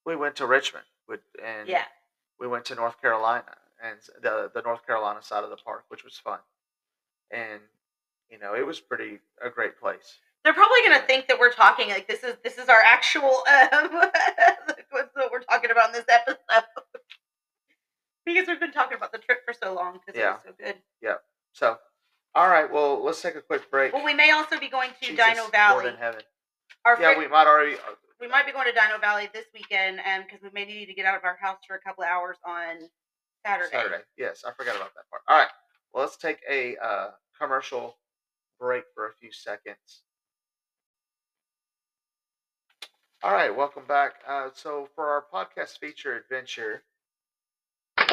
we 0.06 0.16
went 0.16 0.36
to 0.38 0.46
Richmond 0.48 0.86
with 1.08 1.22
and 1.44 1.68
yeah. 1.68 1.86
we 2.40 2.48
went 2.48 2.66
to 2.66 2.76
North 2.76 3.00
Carolina 3.02 3.56
and 3.84 4.00
the 4.22 4.50
the 4.54 4.62
North 4.62 4.86
Carolina 4.86 5.22
side 5.22 5.44
of 5.44 5.50
the 5.50 5.58
park, 5.58 5.84
which 5.90 6.04
was 6.04 6.18
fun, 6.18 6.40
and 7.32 7.60
you 8.30 8.40
know 8.40 8.56
it 8.56 8.66
was 8.66 8.80
pretty 8.80 9.20
a 9.42 9.50
great 9.50 9.78
place. 9.80 10.18
They're 10.44 10.54
probably 10.54 10.80
gonna 10.84 10.96
Yeah. 10.98 11.06
think 11.06 11.28
that 11.28 11.40
we're 11.40 11.52
talking 11.54 11.90
like 11.90 12.08
this 12.08 12.24
is 12.24 12.36
this 12.44 12.58
is 12.58 12.70
our 12.70 12.82
actual 12.82 13.44
um 13.74 13.90
what's 14.90 15.10
what 15.16 15.32
we're 15.32 15.42
talking 15.44 15.72
about 15.72 15.90
in 15.90 15.94
this 15.94 16.06
episode 16.10 16.38
because 18.26 18.48
we've 18.48 18.60
been 18.60 18.72
talking 18.72 18.98
about 18.98 19.12
the 19.12 19.18
trip 19.20 19.40
for 19.46 19.54
so 19.54 19.74
long 19.74 19.94
because 19.94 20.16
it 20.16 20.20
Yeah. 20.24 20.34
was 20.34 20.42
so 20.46 20.54
good. 20.58 20.76
Yeah. 21.02 21.16
So, 21.54 21.78
all 22.36 22.50
right, 22.50 22.72
well 22.72 23.04
let's 23.04 23.22
take 23.22 23.36
a 23.36 23.42
quick 23.42 23.70
break. 23.70 23.94
Well, 23.94 24.04
we 24.06 24.14
may 24.14 24.32
also 24.32 24.60
be 24.60 24.70
going 24.70 24.92
to 25.02 25.08
Jesus, 25.08 25.18
Dino 25.26 25.42
Lord 25.42 25.52
Valley. 25.52 25.88
in 25.90 25.96
heaven. 25.98 26.22
Our 26.86 27.00
Yeah, 27.00 27.14
fri- 27.14 27.26
we 27.26 27.28
might 27.32 27.48
already. 27.48 27.76
uh, 27.76 27.96
we 28.20 28.28
might 28.28 28.46
be 28.46 28.52
going 28.54 28.66
to 28.66 28.72
Dino 28.74 28.98
Valley 29.00 29.30
this 29.34 29.46
weekend 29.54 30.00
um 30.00 30.24
because 30.24 30.42
we 30.42 30.50
may 30.54 30.66
need 30.66 30.86
to 30.88 30.94
get 30.94 31.06
out 31.06 31.16
of 31.18 31.24
our 31.26 31.38
house 31.42 31.60
for 31.68 31.76
a 31.76 31.80
couple 31.80 32.04
of 32.04 32.10
hours 32.10 32.38
on 32.46 32.90
Saturday. 33.46 33.70
Saturday. 33.72 34.04
Yes, 34.18 34.44
I 34.48 34.52
forgot 34.54 34.76
about 34.76 34.94
that 34.96 35.10
part. 35.10 35.22
All 35.28 35.38
right. 35.38 35.50
Well, 35.94 36.04
let's 36.04 36.18
take 36.18 36.40
a 36.50 36.76
uh, 36.78 37.10
commercial 37.40 37.98
break 38.60 38.84
for 38.96 39.08
a 39.08 39.14
few 39.20 39.32
seconds. 39.32 40.04
All 43.22 43.34
right, 43.34 43.56
welcome 43.56 43.84
back. 43.88 44.16
Uh, 44.28 44.50
so, 44.54 44.90
for 44.96 45.08
our 45.08 45.24
podcast 45.34 45.80
feature 45.80 46.18
adventure, 46.18 46.84
uh, 47.98 48.04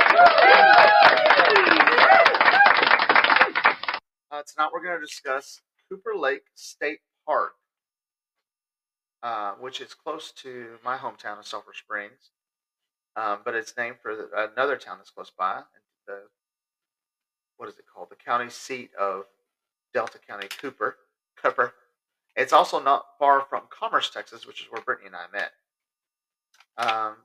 tonight 4.46 4.70
we're 4.72 4.84
going 4.84 5.00
to 5.00 5.04
discuss 5.04 5.60
Cooper 5.88 6.14
Lake 6.16 6.42
State 6.54 7.00
Park, 7.26 7.52
uh, 9.24 9.52
which 9.60 9.80
is 9.80 9.94
close 9.94 10.30
to 10.32 10.76
my 10.84 10.96
hometown 10.96 11.40
of 11.40 11.46
Sulphur 11.46 11.72
Springs 11.74 12.30
um, 13.16 13.38
but 13.44 13.54
it's 13.54 13.76
named 13.76 13.96
for 14.02 14.28
another 14.36 14.76
town 14.76 14.98
that's 14.98 15.10
close 15.10 15.30
by. 15.36 15.62
The 16.06 16.20
what 17.56 17.68
is 17.68 17.78
it 17.78 17.84
called? 17.92 18.08
The 18.10 18.16
county 18.16 18.48
seat 18.50 18.90
of 18.98 19.24
Delta 19.92 20.18
County, 20.26 20.48
Cooper. 20.60 20.96
Cooper. 21.42 21.74
It's 22.36 22.52
also 22.52 22.80
not 22.82 23.04
far 23.18 23.42
from 23.50 23.62
Commerce, 23.70 24.08
Texas, 24.10 24.46
which 24.46 24.60
is 24.62 24.66
where 24.70 24.80
Brittany 24.82 25.08
and 25.08 25.16
I 25.16 25.26
met. 25.32 25.52
Um, 26.78 27.16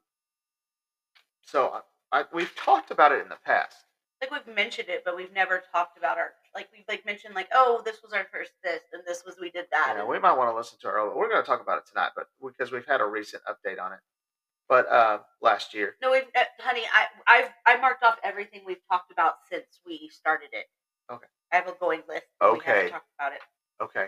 so 1.46 1.82
I, 2.12 2.20
I, 2.20 2.24
we've 2.34 2.54
talked 2.56 2.92
about 2.92 3.12
it 3.12 3.22
in 3.22 3.30
the 3.30 3.38
past. 3.46 3.78
like 4.22 4.32
we've 4.32 4.56
mentioned 4.56 4.90
it, 4.90 5.04
but 5.06 5.16
we've 5.16 5.34
never 5.34 5.62
talked 5.72 5.98
about 5.98 6.18
our 6.18 6.32
like 6.54 6.68
we've 6.74 6.86
like 6.88 7.06
mentioned 7.06 7.36
like 7.36 7.50
oh 7.54 7.82
this 7.86 8.02
was 8.04 8.14
our 8.14 8.26
first 8.32 8.52
this 8.64 8.82
and 8.94 9.04
this 9.06 9.24
was 9.26 9.36
we 9.40 9.52
did 9.52 9.66
that. 9.72 9.96
And- 9.98 10.08
we 10.08 10.20
might 10.20 10.34
want 10.38 10.50
to 10.52 10.58
listen 10.58 10.80
to 10.82 10.88
our. 10.88 11.16
We're 11.16 11.30
going 11.30 11.42
to 11.42 11.48
talk 11.48 11.62
about 11.62 11.78
it 11.78 11.84
tonight, 11.88 12.10
but 12.16 12.28
because 12.46 12.72
we've 12.72 12.86
had 12.86 13.00
a 13.02 13.06
recent 13.06 13.44
update 13.44 13.80
on 13.82 13.94
it. 13.94 14.00
But 14.68 14.90
uh, 14.92 15.20
last 15.42 15.74
year, 15.74 15.96
no, 16.02 16.12
we've 16.12 16.24
uh, 16.36 16.44
honey, 16.60 16.82
I 16.94 17.06
I've 17.28 17.50
I 17.68 17.80
marked 17.80 18.04
off 18.04 18.18
everything 18.24 18.62
we've 18.66 18.82
talked 18.90 19.12
about 19.12 19.36
since 19.50 19.66
we 19.86 20.10
started 20.12 20.50
it. 20.54 20.66
Okay. 21.12 21.28
I 21.52 21.58
have 21.58 21.68
a 21.68 21.74
going 21.80 22.02
list. 22.10 22.26
Okay. 22.42 22.90
talked 22.90 23.06
about 23.20 23.34
it. 23.34 23.40
okay, 23.82 24.08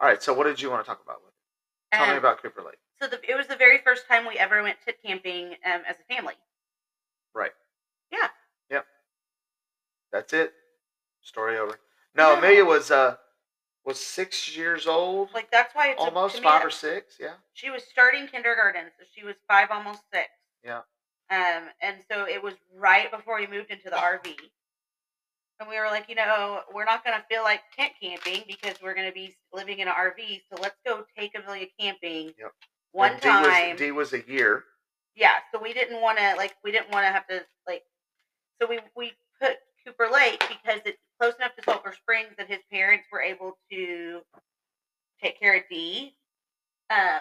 all 0.00 0.08
right. 0.08 0.22
So 0.22 0.32
what 0.32 0.44
did 0.44 0.60
you 0.62 0.70
want 0.70 0.84
to 0.84 0.88
talk 0.88 1.02
about 1.04 1.16
with 1.24 1.32
it? 1.32 1.96
Tell 1.96 2.06
me 2.06 2.12
Um, 2.12 2.18
about 2.18 2.40
Cooper 2.42 2.62
Lake. 2.62 2.78
So 3.00 3.08
the, 3.08 3.18
it 3.28 3.36
was 3.36 3.46
the 3.48 3.56
very 3.56 3.78
first 3.78 4.06
time 4.06 4.26
we 4.26 4.38
ever 4.38 4.62
went 4.62 4.78
to 4.86 4.92
camping 5.04 5.52
um, 5.64 5.82
as 5.88 5.96
a 5.98 6.14
family. 6.14 6.34
Right. 7.34 7.52
Yeah. 8.12 8.28
Yep. 8.70 8.86
That's 10.12 10.32
it. 10.32 10.52
Story 11.22 11.58
over. 11.58 11.78
No, 12.14 12.34
No. 12.34 12.38
Amelia 12.38 12.64
was 12.64 12.90
uh 12.90 13.16
was 13.88 13.98
six 13.98 14.56
years 14.56 14.86
old, 14.86 15.30
Like 15.34 15.50
that's 15.50 15.74
why 15.74 15.88
it's 15.88 16.00
almost 16.00 16.40
five 16.42 16.64
or 16.64 16.70
six. 16.70 17.16
Yeah. 17.18 17.32
She 17.54 17.70
was 17.70 17.82
starting 17.90 18.26
kindergarten, 18.28 18.84
so 18.98 19.04
she 19.14 19.24
was 19.24 19.34
five, 19.48 19.68
almost 19.70 20.02
six. 20.12 20.28
Yeah. 20.64 20.82
Um, 21.30 21.64
and 21.82 21.96
so 22.10 22.26
it 22.28 22.42
was 22.42 22.54
right 22.76 23.10
before 23.10 23.38
we 23.40 23.46
moved 23.46 23.70
into 23.70 23.90
the 23.90 23.96
RV. 23.96 24.34
And 25.60 25.68
we 25.68 25.78
were 25.78 25.86
like, 25.86 26.08
you 26.08 26.14
know, 26.14 26.60
we're 26.72 26.84
not 26.84 27.04
going 27.04 27.16
to 27.18 27.24
feel 27.28 27.42
like 27.42 27.60
tent 27.76 27.92
camping 28.00 28.44
because 28.46 28.76
we're 28.82 28.94
going 28.94 29.08
to 29.08 29.12
be 29.12 29.34
living 29.52 29.80
in 29.80 29.88
an 29.88 29.94
RV. 29.94 30.42
So 30.52 30.60
let's 30.62 30.76
go 30.86 31.04
take 31.18 31.34
Amelia 31.36 31.66
camping 31.80 32.32
Yep. 32.38 32.52
one 32.92 33.12
And 33.12 33.20
D 33.20 33.28
time. 33.28 33.70
Was, 33.72 33.78
D 33.78 33.90
was 33.90 34.12
a 34.12 34.22
year. 34.28 34.64
yeah. 35.16 35.34
So 35.52 35.60
we 35.60 35.72
didn't 35.72 36.00
want 36.00 36.18
to, 36.18 36.34
like, 36.36 36.54
we 36.62 36.70
didn't 36.70 36.92
want 36.92 37.04
to 37.06 37.10
have 37.10 37.26
to, 37.28 37.40
like, 37.66 37.82
so 38.62 38.68
we, 38.68 38.78
we 38.96 39.12
put 39.40 39.56
Cooper 39.84 40.08
Lake 40.12 40.38
because 40.48 40.80
it's 40.86 40.98
close 41.20 41.34
enough 41.38 41.54
to 41.56 41.62
Sulphur 41.64 41.92
Springs 41.92 42.30
that 42.38 42.48
his 42.48 42.60
parents 42.70 43.06
were 43.12 43.20
able 43.20 43.56
to 43.70 44.20
take 45.22 45.38
care 45.38 45.56
of 45.56 45.62
D. 45.70 46.14
Um, 46.90 47.20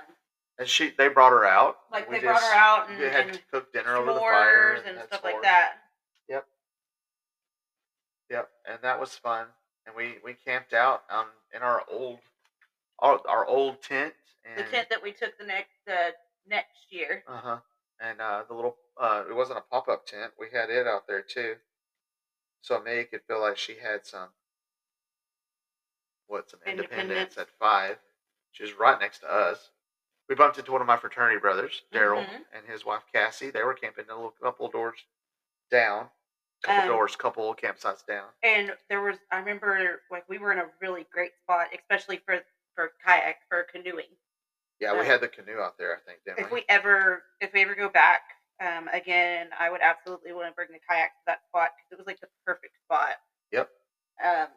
And 0.60 0.68
she 0.68 0.92
they 0.98 1.08
brought 1.08 1.32
her 1.32 1.46
out. 1.46 1.78
like 1.92 2.10
We 2.10 2.18
they 2.20 2.26
brought 2.26 2.42
her 2.42 2.54
out 2.54 2.90
and, 2.90 3.00
We 3.00 3.06
had 3.06 3.28
and 3.30 3.42
cooked 3.52 3.74
dinner 3.74 3.96
over 3.96 4.14
the 4.14 4.20
fire 4.20 4.74
and 4.86 4.98
had 4.98 5.08
stuff 5.08 5.24
like 5.24 5.42
that. 5.42 5.74
Yep, 6.30 6.46
Yep, 8.30 8.50
and 8.66 8.80
that 8.82 9.00
was 9.00 9.16
fun. 9.16 9.48
And 9.86 9.96
we 9.96 10.18
we 10.24 10.34
camped 10.34 10.74
out 10.74 11.04
um 11.10 11.28
in 11.54 11.62
our 11.62 11.84
old 11.92 12.20
our, 13.00 13.20
our 13.28 13.46
old 13.46 13.82
tent 13.82 14.14
The 14.56 14.64
tent 14.64 14.90
that 14.90 15.02
we 15.04 15.12
took 15.12 15.38
the 15.38 15.46
next 15.46 15.78
uh, 15.88 16.12
next 16.48 16.92
year. 16.92 17.24
uh 17.28 17.38
huh 17.42 17.58
and 18.00 18.20
uh 18.22 18.44
the 18.48 18.54
little 18.54 18.78
uh 19.00 19.24
it 19.30 19.34
wasn't 19.34 19.58
a 19.60 19.62
pop 19.62 19.88
up 19.88 20.06
tent. 20.06 20.32
We 20.40 20.48
had 20.52 20.70
it 20.70 20.88
out 20.88 21.08
there 21.08 21.22
too, 21.22 21.56
so 22.62 22.76
Amelia 22.76 23.06
could 23.06 23.22
feel 23.28 23.40
like 23.42 23.58
she 23.58 23.76
had 23.82 24.06
some 24.06 24.30
what 26.28 26.50
some 26.50 26.60
independence, 26.66 27.02
Independence. 27.02 27.38
at 27.38 27.48
five. 27.60 27.98
She 28.52 28.64
was 28.64 28.74
right 28.74 29.00
next 29.00 29.20
to 29.20 29.32
us. 29.32 29.72
We 30.28 30.36
bumped 30.36 30.58
into 30.58 30.72
one 30.74 30.82
of 30.82 30.88
my 30.88 30.98
fraternity 30.98 31.40
brothers, 31.40 31.84
Daryl, 31.94 32.26
Mhm. 32.28 32.46
and 32.52 32.66
his 32.68 32.84
wife 32.84 33.04
Cassie. 33.14 33.50
They 33.50 33.64
were 33.64 33.74
camping 33.74 34.10
a 34.10 34.16
little 34.16 34.32
couple 34.32 34.68
doors 34.68 35.06
down, 35.72 36.12
couple 36.64 36.82
Um, 36.82 36.88
doors, 36.90 37.16
couple 37.16 37.56
campsites 37.56 38.06
down. 38.06 38.34
And 38.44 38.78
there 38.90 39.02
was 39.02 39.18
I 39.32 39.38
remember 39.40 40.04
like 40.10 40.28
we 40.28 40.38
were 40.38 40.52
in 40.52 40.60
a 40.60 40.70
really 40.82 41.06
great 41.06 41.38
spot, 41.38 41.74
especially 41.74 42.18
for 42.18 42.44
for 42.76 42.90
kayak 43.04 43.48
for 43.48 43.64
canoeing. 43.64 44.18
Yeah, 44.80 44.94
we 44.94 45.00
uh, 45.00 45.04
had 45.06 45.22
the 45.22 45.30
canoe 45.30 45.60
out 45.60 45.78
there. 45.78 45.96
I 45.96 46.00
think, 46.02 46.22
If 46.26 46.52
we 46.52 46.66
ever 46.68 47.24
if 47.40 47.54
we 47.54 47.62
ever 47.62 47.74
go 47.74 47.88
back 47.90 48.37
um, 48.62 48.88
again, 48.94 49.50
I 49.60 49.70
would 49.70 49.82
absolutely 49.82 50.34
want 50.34 50.48
to 50.48 50.54
bring 50.54 50.70
the 50.72 50.80
kayak 50.90 51.10
to 51.12 51.22
that 51.28 51.40
spot 51.50 51.70
because 51.76 51.92
it 51.92 51.98
was 51.98 52.08
like 52.08 52.20
the 52.20 52.28
perfect 52.46 52.74
spot. 52.86 53.16
Yep. 53.52 53.70
Um, 54.24 54.48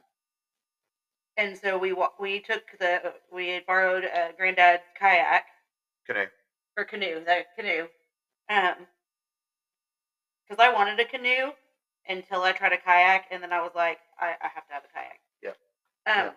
and 1.37 1.57
so 1.59 1.79
we 1.79 1.95
we 2.19 2.41
took 2.41 2.63
the 2.79 3.15
we 3.33 3.49
had 3.49 3.67
borrowed 3.67 4.05
a 4.05 4.33
granddad's 4.37 4.83
kayak 4.99 5.45
Canoe. 6.07 6.27
or 6.77 6.85
canoe, 6.85 7.25
the 7.25 7.45
canoe. 7.57 7.87
Um, 8.49 8.87
because 10.49 10.63
I 10.65 10.73
wanted 10.73 10.99
a 10.99 11.05
canoe 11.05 11.53
until 12.09 12.43
I 12.43 12.53
tried 12.53 12.73
a 12.73 12.79
kayak, 12.79 13.27
and 13.31 13.43
then 13.43 13.53
I 13.53 13.61
was 13.61 13.71
like, 13.75 13.99
I, 14.19 14.35
I 14.43 14.49
have 14.55 14.67
to 14.67 14.73
have 14.73 14.83
a 14.85 14.93
kayak. 14.93 15.21
Yep. 15.43 15.57
Um, 16.07 16.15
Yeah. 16.27 16.31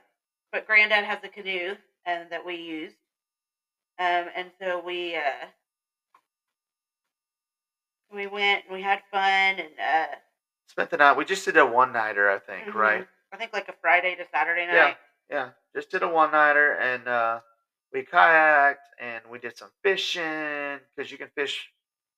but 0.51 0.67
Granddad 0.67 1.03
has 1.05 1.19
a 1.23 1.29
canoe, 1.29 1.75
and 2.05 2.29
that 2.29 2.45
we 2.45 2.55
use. 2.55 2.93
Um, 3.99 4.25
and 4.35 4.51
so 4.59 4.79
we 4.85 5.15
uh, 5.15 5.47
we 8.15 8.27
went, 8.27 8.65
and 8.65 8.73
we 8.73 8.81
had 8.81 9.01
fun, 9.11 9.59
and 9.59 9.79
uh, 9.79 10.07
Spent 10.67 10.89
the 10.89 10.97
night. 10.97 11.17
We 11.17 11.25
just 11.25 11.45
did 11.45 11.57
a 11.57 11.65
one 11.65 11.91
nighter, 11.93 12.29
I 12.29 12.39
think, 12.39 12.67
mhm, 12.67 12.73
right? 12.75 13.07
I 13.31 13.37
think 13.37 13.53
like 13.53 13.67
a 13.69 13.73
Friday 13.81 14.15
to 14.15 14.25
Saturday 14.33 14.65
night. 14.65 14.73
Yeah, 14.73 14.95
yeah. 15.29 15.49
just 15.75 15.91
did 15.91 16.03
a 16.03 16.07
one 16.07 16.31
nighter, 16.31 16.73
and 16.73 17.07
uh, 17.07 17.39
we 17.91 18.03
kayaked 18.03 18.77
and 18.99 19.23
we 19.29 19.39
did 19.39 19.57
some 19.57 19.71
fishing 19.83 20.79
because 20.95 21.11
you 21.11 21.17
can 21.17 21.29
fish 21.35 21.69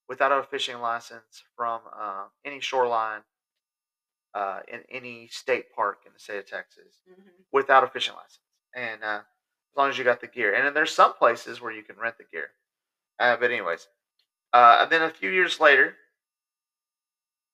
without 0.08 0.32
a 0.32 0.44
fishing 0.44 0.80
license 0.80 1.44
from 1.56 1.82
uh, 2.00 2.26
any 2.46 2.60
shoreline 2.62 3.22
uh, 4.34 4.60
in 4.68 4.82
any 4.90 5.28
state 5.28 5.66
park 5.74 6.00
in 6.06 6.14
the 6.14 6.20
state 6.20 6.38
of 6.40 6.46
Texas 6.46 7.02
Mhm. 7.10 7.46
without 7.52 7.84
a 7.84 7.88
fishing 7.88 8.16
license, 8.16 8.40
and 8.74 9.04
uh, 9.04 9.22
as 9.72 9.78
long 9.78 9.90
as 9.90 9.98
you 9.98 10.04
got 10.04 10.20
the 10.22 10.28
gear. 10.28 10.54
And 10.54 10.66
then 10.66 10.74
there's 10.74 10.94
some 10.94 11.14
places 11.14 11.62
where 11.62 11.72
you 11.72 11.84
can 11.84 11.98
rent 11.98 12.18
the 12.18 12.26
gear. 12.26 12.52
Uh, 13.20 13.38
but 13.38 13.52
anyways, 13.52 13.88
uh, 14.56 14.78
and 14.84 14.92
then 14.92 15.02
a 15.02 15.10
few 15.10 15.30
years 15.30 15.60
later, 15.60 15.98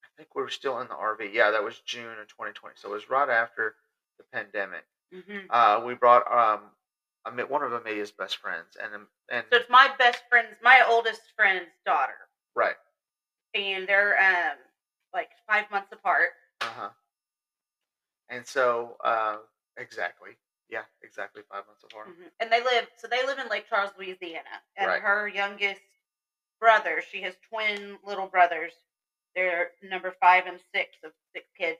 I 0.03 0.07
think 0.17 0.35
we 0.35 0.41
were 0.43 0.49
still 0.49 0.79
in 0.81 0.87
the 0.87 0.93
RV. 0.93 1.33
Yeah, 1.33 1.49
that 1.51 1.63
was 1.63 1.79
June 1.79 2.19
of 2.19 2.27
2020. 2.27 2.75
So 2.77 2.89
it 2.89 2.93
was 2.93 3.09
right 3.09 3.29
after 3.29 3.75
the 4.19 4.23
pandemic. 4.31 4.85
Mhm. 5.11 5.47
Uh, 5.49 5.81
we 5.83 5.95
brought 5.95 6.23
um, 6.31 6.75
one 7.49 7.63
of 7.63 7.73
Amelia's 7.73 8.11
best 8.11 8.37
friends, 8.37 8.77
and 8.81 8.93
um, 8.93 9.07
and 9.29 9.45
So 9.51 9.57
it's 9.57 9.69
my 9.69 9.89
best 9.97 10.21
friend's, 10.29 10.55
my 10.61 10.83
oldest 10.87 11.21
friend's 11.35 11.71
daughter, 11.85 12.29
right, 12.55 12.77
and 13.55 13.87
they're 13.87 14.15
um 14.21 14.57
like 15.13 15.29
five 15.47 15.69
months 15.71 15.91
apart. 15.91 16.29
uh 16.61 16.65
huh. 16.69 16.89
And 18.29 18.45
so 18.45 18.95
uh, 19.03 19.37
exactly, 19.75 20.37
yeah, 20.69 20.83
exactly 21.01 21.41
five 21.51 21.65
months 21.67 21.83
apart. 21.83 22.07
Mhm. 22.09 22.31
And 22.39 22.51
they 22.51 22.61
live, 22.63 22.87
so 22.95 23.07
they 23.07 23.25
live 23.25 23.39
in 23.39 23.47
Lake 23.49 23.67
Charles, 23.67 23.91
Louisiana. 23.97 24.63
And 24.77 24.87
Right. 24.87 25.01
her 25.01 25.27
youngest 25.27 25.81
brother, 26.61 27.03
she 27.11 27.21
has 27.23 27.33
twin 27.49 27.97
little 28.05 28.27
brothers. 28.27 28.71
They're 29.35 29.71
number 29.83 30.13
five 30.21 30.45
and 30.47 30.59
six 30.73 30.91
of 31.03 31.11
six 31.35 31.47
kids. 31.57 31.79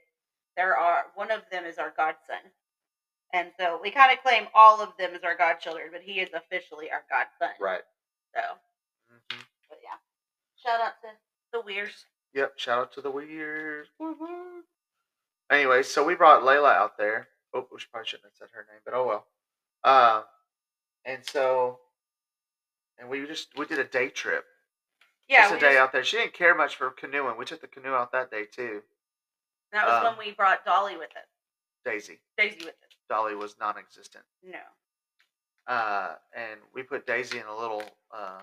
There 0.58 0.76
are 0.76 1.06
one 1.16 1.32
of 1.32 1.42
them 1.52 1.66
is 1.66 1.78
our 1.78 1.94
godson, 1.96 2.52
and 3.34 3.50
so 3.58 3.80
we 3.82 3.92
kind 3.92 4.12
of 4.12 4.22
claim 4.24 4.48
all 4.54 4.82
of 4.82 4.90
them 5.00 5.12
as 5.16 5.24
our 5.24 5.38
godchildren, 5.38 5.88
but 5.94 6.02
he 6.02 6.20
is 6.20 6.30
officially 6.34 6.92
our 6.92 7.04
godson. 7.10 7.56
Right. 7.62 7.82
So, 8.36 8.42
hmm 9.10 9.42
but 9.70 9.80
yeah, 9.84 10.00
shout 10.62 10.82
out 10.82 10.94
to 11.04 11.10
the 11.54 11.62
Weirs. 11.62 12.06
Yep. 12.34 12.54
Shout 12.58 12.80
out 12.80 12.94
to 12.94 13.02
the 13.02 13.12
Weirds. 13.12 13.90
Anyway, 15.52 15.84
so 15.84 16.04
we 16.04 16.16
brought 16.16 16.44
Layla 16.44 16.74
out 16.74 16.98
there. 16.98 17.28
Oh, 17.54 17.68
we 17.72 17.78
probably 17.92 18.08
shouldn't 18.08 18.26
have 18.26 18.34
said 18.38 18.48
her 18.54 18.66
name, 18.72 18.82
but 18.86 18.94
oh 18.94 19.06
well. 19.06 19.26
Uh, 19.84 20.22
and 21.06 21.26
so, 21.26 21.80
and 22.98 23.10
we 23.10 23.26
just 23.26 23.50
we 23.58 23.66
did 23.66 23.80
a 23.80 23.84
day 23.84 24.10
trip. 24.10 24.46
Yeah, 25.32 25.44
just 25.44 25.56
a 25.56 25.60
day 25.60 25.68
just- 25.70 25.78
out 25.80 25.92
there. 25.94 26.04
She 26.04 26.18
didn't 26.18 26.34
care 26.34 26.54
much 26.54 26.76
for 26.76 26.90
canoeing. 26.92 27.38
We 27.38 27.46
took 27.46 27.62
the 27.62 27.68
canoe 27.68 27.94
out 27.94 28.12
that 28.12 28.30
day 28.30 28.44
too. 28.46 28.82
that 29.72 29.88
was 29.88 30.06
um, 30.06 30.18
when 30.18 30.28
we 30.28 30.34
brought 30.34 30.66
Dolly 30.66 30.98
with 30.98 31.12
us, 31.12 31.28
Daisy, 31.86 32.20
Daisy 32.38 32.58
with 32.60 32.68
us. 32.84 32.96
Dolly 33.10 33.36
was 33.36 33.56
non-existent. 33.60 34.24
No, 34.44 34.60
Uh, 35.68 36.16
and 36.36 36.60
we 36.74 36.84
put 36.84 37.06
Daisy 37.08 37.40
in 37.40 37.46
a 37.46 37.58
little 37.58 37.84
uh, 38.14 38.42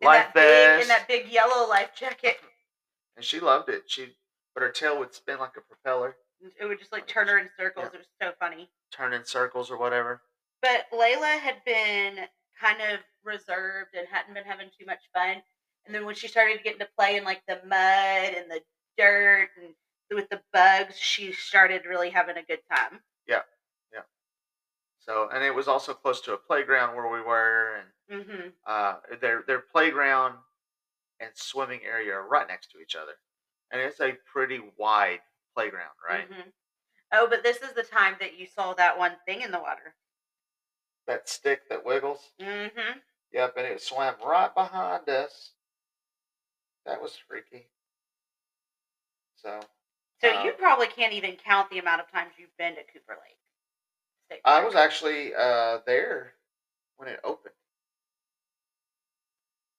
in 0.00 0.06
life 0.06 0.28
vest, 0.34 0.82
in 0.82 0.88
that 0.88 1.06
big 1.08 1.28
yellow 1.30 1.68
life 1.68 1.90
jacket. 1.94 2.36
and 3.16 3.24
she 3.24 3.38
loved 3.40 3.68
it. 3.68 3.82
She, 3.86 4.16
but 4.54 4.62
her 4.62 4.70
tail 4.70 4.98
would 4.98 5.14
spin 5.14 5.38
like 5.38 5.56
a 5.56 5.60
propeller, 5.60 6.16
It 6.60 6.64
would 6.66 6.78
just 6.78 6.92
like 6.92 7.06
turn 7.06 7.28
her 7.28 7.38
in 7.38 7.48
circles. 7.58 7.88
Yeah. 7.92 7.98
It 7.98 7.98
was 7.98 8.06
so 8.22 8.32
funny. 8.40 8.70
turn 8.90 9.12
in 9.12 9.24
circles 9.24 9.70
or 9.70 9.76
whatever. 9.78 10.22
But 10.62 10.86
Layla 10.92 11.38
had 11.38 11.56
been 11.66 12.24
kind 12.58 12.80
of 12.80 13.00
reserved 13.22 13.90
and 13.96 14.06
hadn't 14.10 14.32
been 14.34 14.44
having 14.44 14.68
too 14.78 14.86
much 14.86 15.02
fun. 15.12 15.42
And 15.86 15.94
then 15.94 16.04
when 16.04 16.14
she 16.14 16.28
started 16.28 16.62
getting 16.64 16.80
to 16.80 16.88
play 16.98 17.16
in 17.16 17.24
like 17.24 17.42
the 17.46 17.60
mud 17.64 18.34
and 18.34 18.50
the 18.50 18.60
dirt 18.98 19.50
and 19.62 19.74
with 20.12 20.28
the 20.30 20.42
bugs, 20.52 20.96
she 20.98 21.32
started 21.32 21.86
really 21.86 22.10
having 22.10 22.36
a 22.36 22.42
good 22.42 22.60
time. 22.72 23.00
Yeah, 23.28 23.42
yeah. 23.92 24.02
So, 24.98 25.28
and 25.32 25.44
it 25.44 25.54
was 25.54 25.68
also 25.68 25.94
close 25.94 26.20
to 26.22 26.34
a 26.34 26.38
playground 26.38 26.96
where 26.96 27.08
we 27.10 27.20
were, 27.20 27.76
and 28.10 28.24
hmm 28.24 28.48
uh, 28.66 28.96
their 29.20 29.42
their 29.46 29.60
playground 29.60 30.38
and 31.20 31.30
swimming 31.34 31.80
area 31.84 32.14
are 32.14 32.26
right 32.28 32.48
next 32.48 32.70
to 32.72 32.80
each 32.80 32.96
other, 32.96 33.12
and 33.70 33.80
it's 33.80 34.00
a 34.00 34.12
pretty 34.32 34.60
wide 34.76 35.20
playground, 35.54 35.94
right? 36.08 36.26
hmm 36.28 36.50
Oh, 37.12 37.28
but 37.28 37.44
this 37.44 37.58
is 37.58 37.72
the 37.74 37.84
time 37.84 38.16
that 38.20 38.38
you 38.38 38.46
saw 38.46 38.74
that 38.74 38.98
one 38.98 39.16
thing 39.26 39.42
in 39.42 39.52
the 39.52 39.60
water. 39.60 39.94
That 41.06 41.28
stick 41.28 41.68
that 41.68 41.84
wiggles. 41.84 42.32
hmm 42.40 42.98
Yep, 43.32 43.56
and 43.56 43.66
it 43.66 43.80
swam 43.82 44.14
right 44.24 44.54
behind 44.54 45.08
us. 45.08 45.52
That 46.86 47.02
was 47.02 47.16
freaky. 47.28 47.66
So 49.36 49.60
So 50.20 50.42
you 50.44 50.52
probably 50.52 50.86
can't 50.86 51.12
even 51.12 51.36
count 51.36 51.70
the 51.70 51.78
amount 51.78 52.00
of 52.00 52.10
times 52.10 52.32
you've 52.38 52.56
been 52.58 52.74
to 52.76 52.82
Cooper 52.92 53.12
Lake. 53.20 53.36
State 54.26 54.40
I 54.44 54.52
Park. 54.60 54.66
was 54.66 54.74
actually 54.76 55.34
uh, 55.34 55.78
there 55.86 56.32
when 56.96 57.08
it 57.08 57.20
opened. 57.24 57.54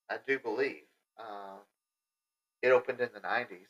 I 0.09 0.17
do 0.25 0.39
believe 0.39 0.83
uh, 1.19 1.57
it 2.61 2.69
opened 2.69 3.01
in 3.01 3.09
the 3.13 3.19
'90s, 3.19 3.67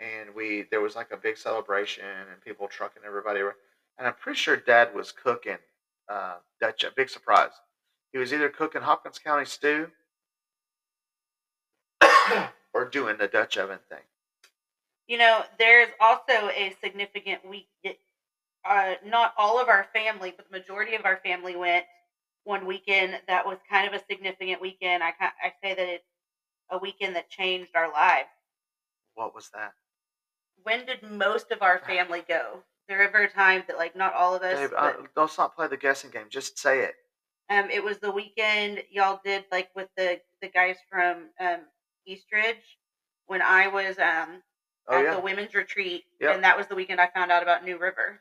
and 0.00 0.34
we 0.34 0.66
there 0.70 0.80
was 0.80 0.94
like 0.96 1.10
a 1.12 1.16
big 1.16 1.36
celebration 1.36 2.04
and 2.04 2.40
people 2.40 2.68
trucking 2.68 3.02
everybody. 3.06 3.40
around. 3.40 3.56
And 3.98 4.06
I'm 4.08 4.14
pretty 4.14 4.38
sure 4.38 4.56
Dad 4.56 4.92
was 4.94 5.12
cooking 5.12 5.58
uh, 6.08 6.36
Dutch. 6.60 6.84
A 6.84 6.90
big 6.96 7.08
surprise. 7.08 7.52
He 8.12 8.18
was 8.18 8.32
either 8.32 8.48
cooking 8.48 8.82
Hopkins 8.82 9.18
County 9.18 9.44
stew 9.44 9.88
or 12.74 12.84
doing 12.88 13.16
the 13.18 13.28
Dutch 13.28 13.56
oven 13.56 13.78
thing. 13.88 13.98
You 15.06 15.18
know, 15.18 15.42
there's 15.58 15.90
also 16.00 16.48
a 16.48 16.74
significant 16.82 17.48
week. 17.48 17.68
Uh, 18.64 18.94
not 19.04 19.34
all 19.36 19.60
of 19.60 19.68
our 19.68 19.86
family, 19.92 20.32
but 20.34 20.46
the 20.50 20.58
majority 20.58 20.94
of 20.94 21.04
our 21.04 21.20
family 21.22 21.54
went 21.54 21.84
one 22.44 22.66
weekend. 22.66 23.20
That 23.28 23.46
was 23.46 23.58
kind 23.70 23.86
of 23.86 23.92
a 23.92 24.04
significant 24.10 24.60
weekend. 24.60 25.02
I 25.02 25.12
I 25.20 25.52
say 25.62 25.74
that 25.74 25.86
it's 25.86 26.04
a 26.70 26.78
weekend 26.78 27.16
that 27.16 27.28
changed 27.28 27.72
our 27.74 27.92
lives. 27.92 28.28
What 29.14 29.34
was 29.34 29.50
that? 29.54 29.72
When 30.62 30.86
did 30.86 31.02
most 31.02 31.52
of 31.52 31.60
our 31.60 31.78
family 31.86 32.24
go? 32.26 32.62
There 32.88 33.02
ever 33.02 33.22
a 33.22 33.30
time 33.30 33.64
that 33.66 33.76
like 33.78 33.96
not 33.96 34.14
all 34.14 34.34
of 34.34 34.42
us? 34.42 34.58
Dave, 34.58 34.72
uh, 34.76 34.92
let's 35.16 35.38
not 35.38 35.54
play 35.54 35.68
the 35.68 35.76
guessing 35.76 36.10
game. 36.10 36.26
Just 36.30 36.58
say 36.58 36.80
it. 36.80 36.94
um, 37.50 37.70
it 37.70 37.82
was 37.82 37.98
the 37.98 38.10
weekend 38.10 38.82
y'all 38.90 39.20
did 39.24 39.44
like 39.52 39.68
with 39.76 39.88
the 39.96 40.20
the 40.40 40.48
guys 40.48 40.76
from 40.90 41.28
um 41.40 41.60
Eastridge 42.06 42.78
when 43.26 43.42
I 43.42 43.68
was 43.68 43.98
um 43.98 44.42
Oh 44.86 44.98
at 44.98 45.04
yeah. 45.04 45.14
the 45.14 45.20
women's 45.20 45.54
retreat, 45.54 46.04
Yep. 46.20 46.34
and 46.34 46.44
that 46.44 46.58
was 46.58 46.66
the 46.66 46.74
weekend 46.74 47.00
I 47.00 47.08
found 47.14 47.32
out 47.32 47.42
about 47.42 47.64
New 47.64 47.78
River. 47.78 48.20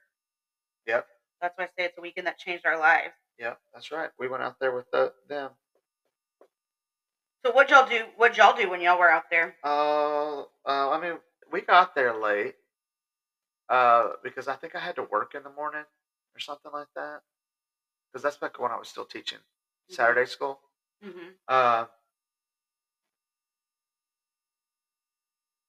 Yep. 0.87 1.05
That's 1.41 1.57
why 1.57 1.65
I 1.65 1.67
say 1.67 1.85
it's 1.85 1.97
a 1.97 2.01
weekend 2.01 2.25
that 2.27 2.37
changed 2.37 2.65
our 2.65 2.79
lives. 2.79 3.13
Yep. 3.37 3.59
That's 3.73 3.91
right. 3.91 4.09
We 4.17 4.29
went 4.29 4.43
out 4.43 4.55
there 4.61 4.73
with 4.73 4.89
the, 4.91 5.11
them. 5.27 5.51
So 7.45 7.51
what 7.51 7.69
y'all 7.69 7.85
do? 7.89 8.05
What 8.15 8.37
y'all 8.37 8.55
do 8.55 8.69
when 8.69 8.79
y'all 8.79 8.97
were 8.97 9.11
out 9.11 9.29
there? 9.29 9.55
Uh, 9.61 10.43
uh, 10.43 10.45
I 10.65 11.01
mean, 11.01 11.19
we 11.51 11.59
got 11.59 11.95
there 11.95 12.13
late. 12.17 12.55
Uh, 13.67 14.11
because 14.23 14.47
I 14.47 14.55
think 14.55 14.75
I 14.75 14.79
had 14.79 14.95
to 14.95 15.03
work 15.03 15.35
in 15.35 15.43
the 15.43 15.49
morning 15.49 15.83
or 16.35 16.39
something 16.39 16.71
like 16.71 16.87
that. 16.95 17.21
Because 18.11 18.23
that's 18.23 18.37
back 18.37 18.57
when 18.59 18.71
I 18.71 18.77
was 18.77 18.87
still 18.87 19.05
teaching 19.05 19.39
Saturday 19.89 20.29
school. 20.29 20.61
Mm-hmm. 21.03 21.29
Uh, 21.49 21.85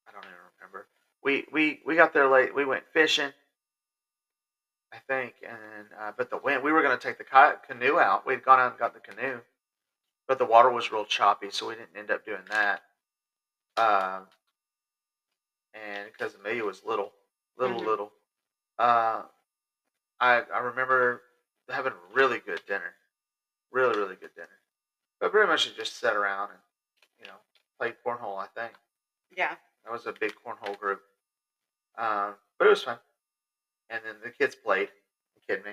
I 0.07 0.13
don't 0.13 0.25
even 0.25 0.37
remember. 0.61 0.87
We 1.25 1.47
we 1.51 1.81
we 1.87 1.97
got 1.97 2.13
there 2.13 2.29
late. 2.29 2.55
We 2.55 2.65
went 2.65 2.85
fishing. 2.93 3.33
I 4.93 4.99
think, 5.09 5.35
and 5.43 5.89
uh, 5.99 6.13
but 6.17 6.31
the 6.31 6.37
wind. 6.39 6.63
We 6.63 6.71
were 6.71 6.83
going 6.83 6.97
to 6.97 7.03
take 7.05 7.19
the 7.19 7.25
ki- 7.25 7.59
canoe 7.67 7.99
out. 7.99 8.25
We'd 8.27 8.45
gone 8.45 8.61
out 8.61 8.71
and 8.73 8.79
got 8.79 8.95
the 8.95 9.01
canoe, 9.01 9.41
but 10.29 10.39
the 10.39 10.45
water 10.45 10.71
was 10.71 10.93
real 10.93 11.05
choppy, 11.05 11.51
so 11.51 11.67
we 11.69 11.75
didn't 11.75 11.97
end 11.97 12.11
up 12.13 12.25
doing 12.25 12.45
that. 12.51 12.83
Um, 13.77 14.29
and 15.75 16.07
because 16.13 16.37
Amelia 16.37 16.65
was 16.65 16.85
little, 16.85 17.13
little, 17.57 17.81
Mhm. 17.81 17.87
little, 17.87 18.13
uh, 18.79 19.25
I 20.21 20.43
I 20.43 20.59
remember 20.61 21.23
having 21.69 21.93
a 21.93 22.15
really 22.15 22.39
good 22.39 22.65
dinner, 22.67 22.95
really 23.73 23.97
really 23.99 24.17
good 24.17 24.35
dinner. 24.35 24.61
But 25.19 25.33
pretty 25.33 25.49
much 25.49 25.67
it 25.67 25.75
just 25.77 25.97
sat 25.97 26.15
around 26.15 26.51
and 26.51 26.61
you 27.19 27.27
know 27.27 27.41
played 27.79 27.97
cornhole. 28.05 28.39
I 28.39 28.47
think 28.49 28.75
Yeah. 29.31 29.57
that 29.85 29.91
was 29.93 30.07
a 30.07 30.13
big 30.13 30.35
cornhole 30.37 30.79
group. 30.79 31.03
Um, 31.99 32.35
but 32.59 32.67
it 32.67 32.71
was 32.71 32.83
fun. 32.83 32.99
And 33.91 34.01
then 34.05 34.17
the 34.23 34.31
kids 34.31 34.55
played. 34.55 34.89
You 35.37 35.43
kidding 35.49 35.65
me? 35.65 35.73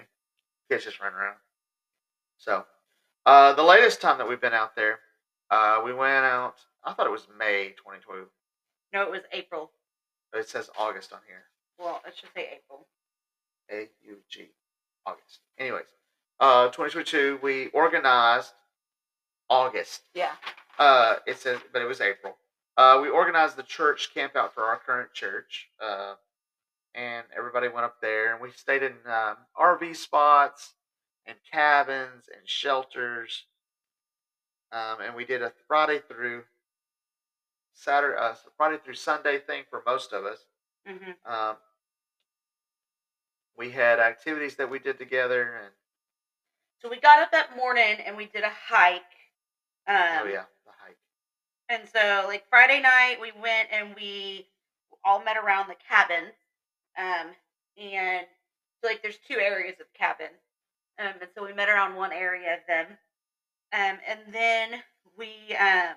Kids 0.70 0.84
just 0.86 1.00
ran 1.00 1.14
around. 1.14 1.38
So, 2.38 2.66
uh, 3.26 3.54
the 3.54 3.64
latest 3.64 4.02
time 4.02 4.18
that 4.18 4.28
we've 4.28 4.42
been 4.42 4.54
out 4.54 4.76
there, 4.76 5.00
uh, 5.50 5.82
we 5.84 5.94
went 5.94 6.26
out. 6.26 6.56
I 6.84 6.94
thought 6.94 7.06
it 7.06 7.12
was 7.12 7.28
May 7.38 7.70
2020. 7.78 8.24
No, 8.94 9.04
it 9.04 9.12
was 9.12 9.22
April. 9.32 9.72
It 10.34 10.48
says 10.50 10.70
August 10.78 11.14
on 11.14 11.20
here. 11.28 11.44
Well, 11.78 12.02
it 12.06 12.14
should 12.20 12.30
say 12.36 12.48
April. 12.58 12.88
A 13.72 13.90
U 14.08 14.18
G. 14.30 14.50
August. 15.06 15.40
Anyways, 15.58 15.86
uh, 16.40 16.66
2022. 16.68 17.40
We 17.42 17.68
organized 17.68 18.54
August. 19.50 20.02
Yeah. 20.14 20.32
Uh, 20.80 21.16
it 21.28 21.38
says, 21.38 21.60
but 21.74 21.82
it 21.82 21.86
was 21.86 22.02
April. 22.02 22.36
Uh, 22.78 23.00
we 23.02 23.10
organized 23.10 23.58
the 23.58 23.64
church 23.64 24.14
camp 24.14 24.36
out 24.36 24.54
for 24.54 24.64
our 24.64 24.78
current 24.80 25.14
church, 25.14 25.70
uh, 25.84 26.16
and 26.96 27.26
everybody 27.38 27.68
went 27.68 27.86
up 27.86 28.02
there, 28.02 28.34
and 28.34 28.42
we 28.42 28.52
stayed 28.52 28.84
in 28.84 28.94
um, 29.06 29.38
RV 29.60 29.96
spots. 29.96 30.74
and 31.28 31.38
cabins 31.52 32.26
and 32.36 32.48
shelters. 32.50 33.46
Um, 34.72 35.02
and 35.06 35.16
we 35.16 35.26
did 35.26 35.42
a 35.44 35.52
Friday 35.68 36.00
through 36.08 36.44
Saturday, 37.74 38.18
uh, 38.20 38.34
Friday 38.58 38.78
through 38.84 38.96
Sunday 38.96 39.40
thing 39.40 39.64
for 39.70 39.84
most 39.86 40.14
of 40.14 40.26
us. 40.26 40.46
hmm 40.88 41.12
Um, 41.26 41.58
we 43.58 43.70
had 43.72 44.00
activities 44.00 44.56
that 44.56 44.70
we 44.70 44.80
did 44.80 44.98
together, 44.98 45.56
and 45.64 45.74
So 46.82 46.90
we 46.90 47.00
got 47.00 47.20
up 47.20 47.32
that 47.32 47.56
morning 47.56 47.98
and 48.06 48.18
we 48.18 48.26
did 48.26 48.44
a 48.44 48.50
hike. 48.50 49.02
Um, 49.88 50.22
oh 50.24 50.26
yeah. 50.26 50.46
And 51.72 51.84
so, 51.88 52.26
like 52.28 52.44
Friday 52.50 52.82
night, 52.82 53.16
we 53.22 53.32
went 53.42 53.70
and 53.72 53.96
we 53.96 54.46
all 55.06 55.24
met 55.24 55.38
around 55.38 55.70
the 55.70 55.76
cabin. 55.88 56.26
Um, 56.98 57.28
and 57.82 58.28
like, 58.84 59.02
there's 59.02 59.20
two 59.26 59.38
areas 59.38 59.76
of 59.80 59.86
the 59.92 59.98
cabin. 59.98 60.28
Um, 61.00 61.14
and 61.22 61.30
so 61.34 61.46
we 61.46 61.54
met 61.54 61.70
around 61.70 61.96
one 61.96 62.12
area 62.12 62.56
of 62.56 62.60
them. 62.68 62.88
Um, 63.74 64.00
and 64.06 64.20
then 64.34 64.82
we 65.18 65.56
um, 65.56 65.96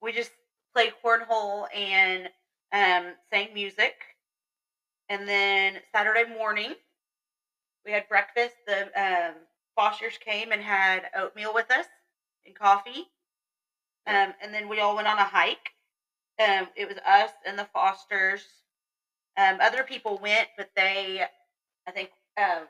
we 0.00 0.12
just 0.12 0.30
played 0.74 0.94
cornhole 1.04 1.66
and 1.76 2.30
um, 2.72 3.12
sang 3.30 3.52
music. 3.52 3.94
And 5.10 5.28
then 5.28 5.74
Saturday 5.92 6.24
morning, 6.24 6.72
we 7.84 7.92
had 7.92 8.08
breakfast. 8.08 8.54
The 8.66 8.84
um, 8.98 9.34
Fosters 9.76 10.16
came 10.18 10.50
and 10.52 10.62
had 10.62 11.10
oatmeal 11.14 11.52
with 11.52 11.70
us 11.70 11.86
and 12.46 12.54
coffee. 12.54 13.08
Um, 14.08 14.34
and 14.42 14.54
then 14.54 14.68
we 14.68 14.80
all 14.80 14.96
went 14.96 15.08
on 15.08 15.18
a 15.18 15.24
hike. 15.24 15.70
Um, 16.40 16.68
it 16.76 16.88
was 16.88 16.98
us 17.06 17.30
and 17.46 17.58
the 17.58 17.66
Fosters. 17.74 18.42
Um, 19.36 19.58
other 19.60 19.84
people 19.84 20.18
went, 20.22 20.48
but 20.56 20.70
they, 20.76 21.22
I 21.86 21.90
think, 21.92 22.10
um, 22.36 22.64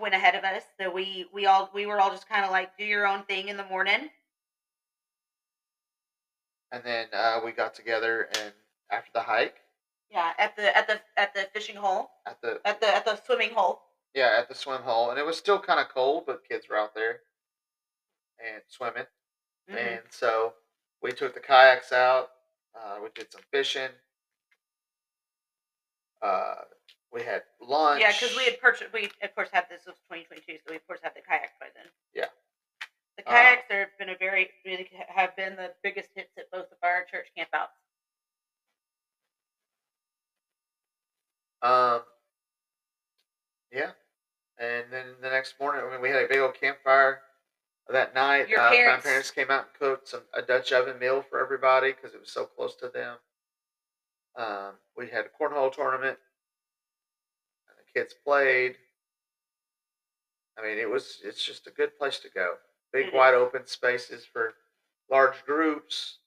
went 0.00 0.14
ahead 0.14 0.34
of 0.36 0.44
us. 0.44 0.62
So 0.80 0.90
we 0.90 1.26
we 1.32 1.46
all 1.46 1.70
we 1.74 1.86
were 1.86 2.00
all 2.00 2.10
just 2.10 2.28
kind 2.28 2.44
of 2.44 2.50
like 2.50 2.76
do 2.78 2.84
your 2.84 3.06
own 3.06 3.24
thing 3.24 3.48
in 3.48 3.56
the 3.56 3.64
morning. 3.64 4.10
And 6.72 6.84
then 6.84 7.08
uh, 7.12 7.40
we 7.44 7.52
got 7.52 7.74
together 7.74 8.28
and 8.38 8.52
after 8.90 9.10
the 9.12 9.22
hike 9.22 9.56
Yeah, 10.10 10.32
at 10.38 10.56
the 10.56 10.76
at 10.76 10.86
the 10.86 11.00
at 11.16 11.34
the 11.34 11.48
fishing 11.52 11.76
hole, 11.76 12.10
at 12.26 12.40
the 12.42 12.60
at 12.64 12.80
the 12.80 12.86
at 12.94 13.04
the 13.04 13.16
swimming 13.24 13.50
hole. 13.54 13.82
yeah 14.14 14.36
at 14.38 14.48
the 14.48 14.54
swim 14.54 14.82
hole, 14.82 15.10
and 15.10 15.18
it 15.18 15.26
was 15.26 15.36
still 15.38 15.58
kind 15.60 15.80
of 15.80 15.88
cold, 15.88 16.24
but 16.26 16.46
kids 16.48 16.68
were 16.68 16.76
out 16.78 16.94
there 16.94 17.20
and 18.38 18.62
swimming. 18.68 19.06
Mhm. 19.68 19.76
And 19.76 20.12
so 20.12 20.54
we 21.02 21.12
took 21.12 21.34
the 21.34 21.40
kayaks 21.40 21.92
out. 21.92 22.30
Uh, 22.74 23.00
we 23.02 23.08
did 23.10 23.30
some 23.32 23.42
fishing. 23.50 23.90
Uh, 26.22 26.64
we 27.12 27.22
had 27.22 27.42
lunch. 27.60 28.00
Yeah, 28.00 28.12
because 28.12 28.36
we 28.36 28.44
had 28.44 28.60
purchased. 28.60 28.92
We 28.92 29.10
of 29.22 29.34
course 29.34 29.48
had 29.52 29.68
this 29.68 29.86
was 29.86 29.96
2022, 30.08 30.58
so 30.58 30.70
we 30.70 30.76
of 30.76 30.86
course 30.86 31.00
had 31.02 31.14
the 31.14 31.22
kayaks 31.22 31.52
by 31.60 31.68
then. 31.74 31.86
Yeah. 32.12 32.28
The 33.16 33.26
Uh, 33.26 33.30
kayaks 33.30 33.64
have 33.70 33.98
been 33.98 34.10
a 34.10 34.16
very 34.16 34.52
really 34.64 34.84
have 35.08 35.34
been 35.36 35.56
the 35.56 35.74
biggest 35.82 36.10
hits 36.14 36.36
at 36.38 36.50
both 36.50 36.70
of 36.70 36.78
our 36.82 37.04
church 37.04 37.28
campouts. 37.36 37.70
Um, 41.62 42.04
yeah. 43.72 43.92
And 44.58 44.92
then 44.92 45.16
the 45.20 45.30
next 45.30 45.58
morning, 45.60 45.82
I 45.84 45.90
mean, 45.90 46.00
we 46.00 46.10
had 46.10 46.22
a 46.24 46.28
big 46.28 46.38
old 46.38 46.54
campfire 46.54 47.22
that 47.92 48.14
night. 48.14 48.48
Your 48.48 48.60
uh, 48.60 48.70
parents- 48.70 49.04
My 49.04 49.10
parents 49.10 49.30
came 49.30 49.50
out 49.50 49.68
and 49.70 49.78
cooked 49.78 50.08
some 50.08 50.22
a 50.34 50.42
Dutch 50.42 50.72
oven 50.72 50.98
meal 50.98 51.22
for 51.28 51.40
everybody 51.40 51.92
because 51.92 52.14
it 52.14 52.20
was 52.20 52.30
so 52.30 52.44
close 52.46 52.74
to 52.76 52.88
them. 52.88 53.16
Um, 54.36 54.72
we 54.96 55.08
had 55.08 55.24
a 55.26 55.28
cornhole 55.42 55.72
tournament. 55.72 56.18
And 57.68 57.78
the 57.78 57.98
kids 58.00 58.14
played. 58.24 58.76
I 60.58 60.62
mean, 60.62 60.78
it 60.78 60.88
was 60.90 61.18
it's 61.24 61.44
just 61.44 61.66
a 61.66 61.70
good 61.70 61.96
place 61.98 62.18
to 62.20 62.28
go. 62.30 62.54
Big 62.92 63.06
It 63.08 63.14
wide 63.14 63.34
open 63.34 63.66
spaces 63.66 64.24
for 64.24 64.54
large 65.10 65.44
groups. 65.44 66.18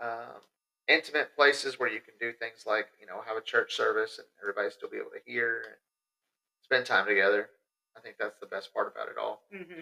Um, 0.00 0.40
intimate 0.88 1.34
places 1.36 1.78
where 1.78 1.88
you 1.90 2.00
can 2.00 2.14
do 2.18 2.32
things 2.32 2.64
like 2.66 2.88
you 3.00 3.06
know 3.06 3.20
have 3.26 3.36
a 3.36 3.40
church 3.42 3.74
service 3.76 4.18
and 4.18 4.26
everybody 4.40 4.70
still 4.70 4.88
be 4.88 4.96
able 4.96 5.10
to 5.10 5.20
hear 5.30 5.62
and 5.66 5.76
spend 6.62 6.86
time 6.86 7.06
together. 7.06 7.50
I 7.96 8.00
think 8.00 8.16
that's 8.18 8.38
the 8.40 8.46
best 8.46 8.72
part 8.72 8.90
about 8.94 9.08
it 9.08 9.18
all. 9.18 9.42
hmm 9.52 9.80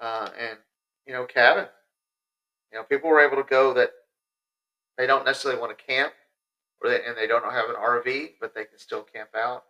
Uh, 0.00 0.30
and 0.38 0.58
you 1.06 1.12
know, 1.12 1.24
cabin. 1.24 1.66
You 2.72 2.78
know, 2.78 2.84
people 2.84 3.08
were 3.08 3.20
able 3.20 3.36
to 3.36 3.48
go 3.48 3.72
that 3.74 3.90
they 4.98 5.06
don't 5.06 5.24
necessarily 5.24 5.60
want 5.60 5.76
to 5.76 5.84
camp, 5.84 6.12
or 6.82 6.90
they, 6.90 7.04
and 7.04 7.16
they 7.16 7.26
don't 7.26 7.44
have 7.44 7.68
an 7.70 7.76
RV, 7.76 8.32
but 8.40 8.54
they 8.54 8.64
can 8.64 8.78
still 8.78 9.02
camp 9.02 9.30
out 9.36 9.64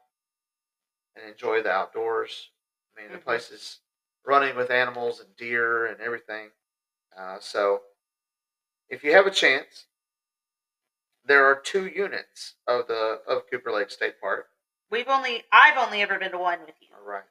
and 1.15 1.29
enjoy 1.31 1.63
the 1.63 1.71
outdoors. 1.71 2.51
I 2.97 3.03
mean, 3.03 3.13
the 3.13 3.19
Mhm. 3.19 3.25
place 3.25 3.51
is 3.51 3.81
running 4.25 4.57
with 4.57 4.71
animals 4.71 5.21
and 5.21 5.37
deer 5.37 5.87
and 5.87 6.01
everything. 6.01 6.51
Uh, 7.17 7.39
so, 7.39 7.85
if 8.89 9.05
you 9.05 9.13
have 9.13 9.27
a 9.27 9.31
chance, 9.31 9.87
there 11.25 11.45
are 11.45 11.61
two 11.61 11.87
units 11.89 12.55
of 12.67 12.87
the 12.87 13.23
of 13.27 13.49
Cooper 13.51 13.73
Lake 13.73 13.91
State 13.91 14.21
Park. 14.21 14.51
We've 14.91 15.09
only 15.09 15.45
I've 15.53 15.77
only 15.77 16.03
ever 16.03 16.19
been 16.19 16.31
to 16.33 16.39
one 16.39 16.61
with 16.65 16.81
you. 16.81 16.89
Right, 16.97 17.25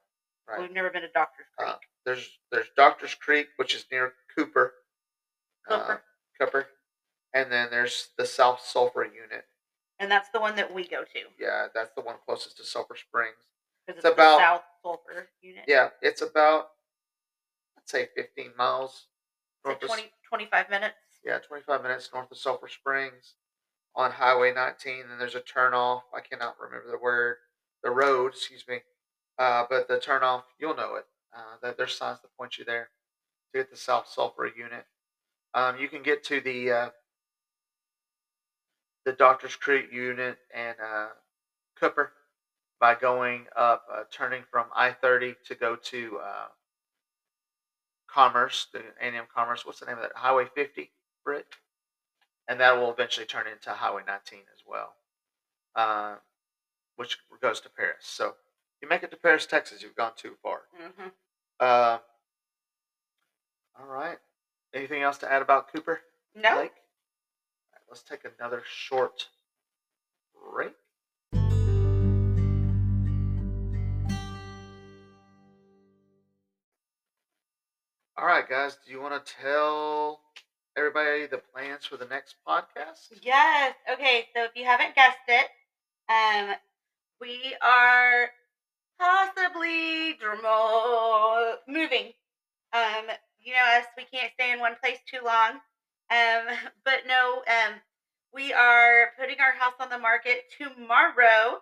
right. 0.47 0.59
We've 0.59 0.71
never 0.71 0.89
been 0.89 1.01
to 1.03 1.09
Doctor's 1.09 1.47
Creek. 1.57 1.69
Uh, 1.69 1.77
there's 2.05 2.29
there's 2.51 2.67
Doctor's 2.77 3.15
Creek, 3.15 3.47
which 3.57 3.73
is 3.75 3.85
near 3.91 4.13
Cooper. 4.35 4.73
Uh, 5.69 5.79
Cooper. 5.79 6.01
Cooper. 6.39 6.67
And 7.33 7.51
then 7.51 7.67
there's 7.71 8.09
the 8.17 8.25
South 8.25 8.61
Sulphur 8.61 9.03
unit. 9.03 9.45
and 9.99 10.09
that's 10.11 10.29
the 10.29 10.39
one 10.39 10.55
that 10.55 10.73
we 10.73 10.87
go 10.87 11.01
to 11.03 11.19
Yeah, 11.39 11.67
that's 11.73 11.93
the 11.95 12.01
one 12.01 12.15
closest 12.25 12.57
to 12.57 12.63
Sulphur 12.63 12.95
Springs. 12.95 13.35
because 13.85 13.97
It's 13.99 14.05
it's, 14.05 14.13
about- 14.13 14.37
the 14.37 14.43
South 14.43 14.61
Sulphur 14.83 15.29
unit. 15.41 15.63
Yeah, 15.67 15.89
it's 16.01 16.21
about 16.21 16.67
I'd 17.77 17.89
say 17.89 18.07
15 18.15 18.51
miles 18.57 19.07
like 19.65 19.81
north 19.81 19.91
of 19.99 19.99
25 20.29 20.69
minutes. 20.69 20.95
yeah 21.25 21.39
25 21.39 21.81
minutes 21.81 22.09
north 22.13 22.31
of 22.31 22.37
Sulphur 22.37 22.67
Springs 22.69 23.33
on 23.95 24.11
Highway 24.11 24.53
19. 24.53 25.07
Then 25.09 25.17
there's 25.19 25.35
a 25.35 25.41
turnoff. 25.41 26.01
I 26.15 26.19
cannot 26.21 26.55
remember 26.59 26.89
the 26.91 26.97
word, 26.97 27.37
the 27.83 27.91
road, 27.91 28.33
excuse 28.33 28.63
me. 28.67 28.79
Uh, 29.37 29.65
but 29.69 29.87
the 29.87 29.97
turnoff, 29.97 30.43
you'll 30.59 30.75
know 30.75 30.95
it. 30.95 31.05
Uh, 31.35 31.73
there's 31.77 31.95
signs 31.95 32.21
that 32.21 32.35
point 32.37 32.57
you 32.57 32.65
there 32.65 32.89
to 33.53 33.59
get 33.59 33.69
the 33.69 33.77
South 33.77 34.07
Sulphur 34.07 34.47
unit. 34.47 34.85
Um, 35.53 35.77
you 35.79 35.87
can 35.87 36.03
get 36.03 36.23
to 36.25 36.41
the 36.41 36.71
uh, 36.71 36.89
the 39.05 39.13
Doctors 39.13 39.55
Creek 39.55 39.91
unit 39.91 40.37
and 40.53 40.75
uh, 40.83 41.07
Cooper 41.79 42.11
by 42.79 42.95
going 42.95 43.45
up, 43.55 43.85
uh, 43.93 44.03
turning 44.11 44.43
from 44.51 44.65
I-30 44.75 45.35
to 45.47 45.55
go 45.55 45.75
to 45.75 46.19
uh, 46.21 46.47
Commerce, 48.09 48.67
the 48.73 48.79
A&M 49.01 49.25
Commerce. 49.33 49.65
What's 49.65 49.79
the 49.79 49.85
name 49.85 49.95
of 49.95 50.01
that? 50.01 50.11
Highway 50.15 50.45
50, 50.53 50.91
Britt? 51.23 51.45
And 52.47 52.59
that 52.59 52.77
will 52.77 52.91
eventually 52.91 53.25
turn 53.25 53.47
into 53.47 53.71
Highway 53.71 54.03
19 54.05 54.39
as 54.53 54.61
well, 54.67 54.93
uh, 55.75 56.15
which 56.95 57.17
goes 57.41 57.59
to 57.61 57.69
Paris. 57.69 57.97
So 58.01 58.35
you 58.81 58.89
make 58.89 59.03
it 59.03 59.11
to 59.11 59.17
Paris, 59.17 59.45
Texas, 59.45 59.81
you've 59.81 59.95
gone 59.95 60.13
too 60.15 60.33
far. 60.43 60.61
hmm 60.77 61.07
Uh, 61.59 61.97
all 63.79 63.85
right. 63.87 64.17
Anything 64.73 65.01
else 65.01 65.17
to 65.19 65.31
add 65.31 65.41
about 65.41 65.71
Cooper 65.71 66.01
No? 66.35 66.49
All 66.49 66.55
right, 66.57 66.71
let's 67.89 68.03
take 68.03 68.21
another 68.39 68.63
short 68.67 69.29
break. 70.51 70.73
All 78.17 78.25
right, 78.25 78.47
guys. 78.47 78.77
Do 78.85 78.91
you 78.91 79.01
want 79.01 79.25
to 79.25 79.33
tell 79.41 80.21
everybody 80.77 81.25
the 81.25 81.37
plans 81.53 81.85
for 81.85 81.97
the 81.97 82.05
next 82.05 82.35
podcast? 82.47 83.11
Yes. 83.21 83.75
Okay. 83.91 84.27
So 84.35 84.43
if 84.43 84.51
you 84.55 84.65
haven't 84.65 84.95
guessed 84.95 85.17
it, 85.27 85.47
um, 86.09 86.55
we 87.19 87.55
are 87.61 88.29
possibly 88.99 90.15
dramo- 90.21 91.57
moving. 91.67 92.13
Um, 92.73 93.05
you 93.39 93.53
know 93.53 93.77
us, 93.77 93.85
we 93.97 94.05
can't 94.05 94.33
stay 94.33 94.51
in 94.51 94.59
one 94.59 94.75
place 94.81 94.99
too 95.09 95.23
long. 95.23 95.59
Um, 96.11 96.55
but 96.85 97.07
no, 97.07 97.43
um, 97.47 97.75
we 98.33 98.53
are 98.53 99.11
putting 99.19 99.39
our 99.39 99.53
house 99.53 99.75
on 99.79 99.89
the 99.89 99.97
market 99.97 100.45
tomorrow. 100.57 101.61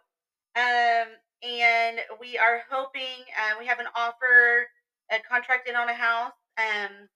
Um, 0.56 1.08
and 1.44 2.00
we 2.22 2.38
are 2.38 2.64
hoping 2.70 3.26
uh, 3.38 3.56
we 3.60 3.66
have 3.66 3.80
an 3.80 3.88
offer, 3.96 4.68
a 5.12 5.20
contract 5.30 5.68
in 5.68 5.76
on 5.76 5.90
a 5.90 5.94
house. 5.94 6.32
Um, 6.58 7.10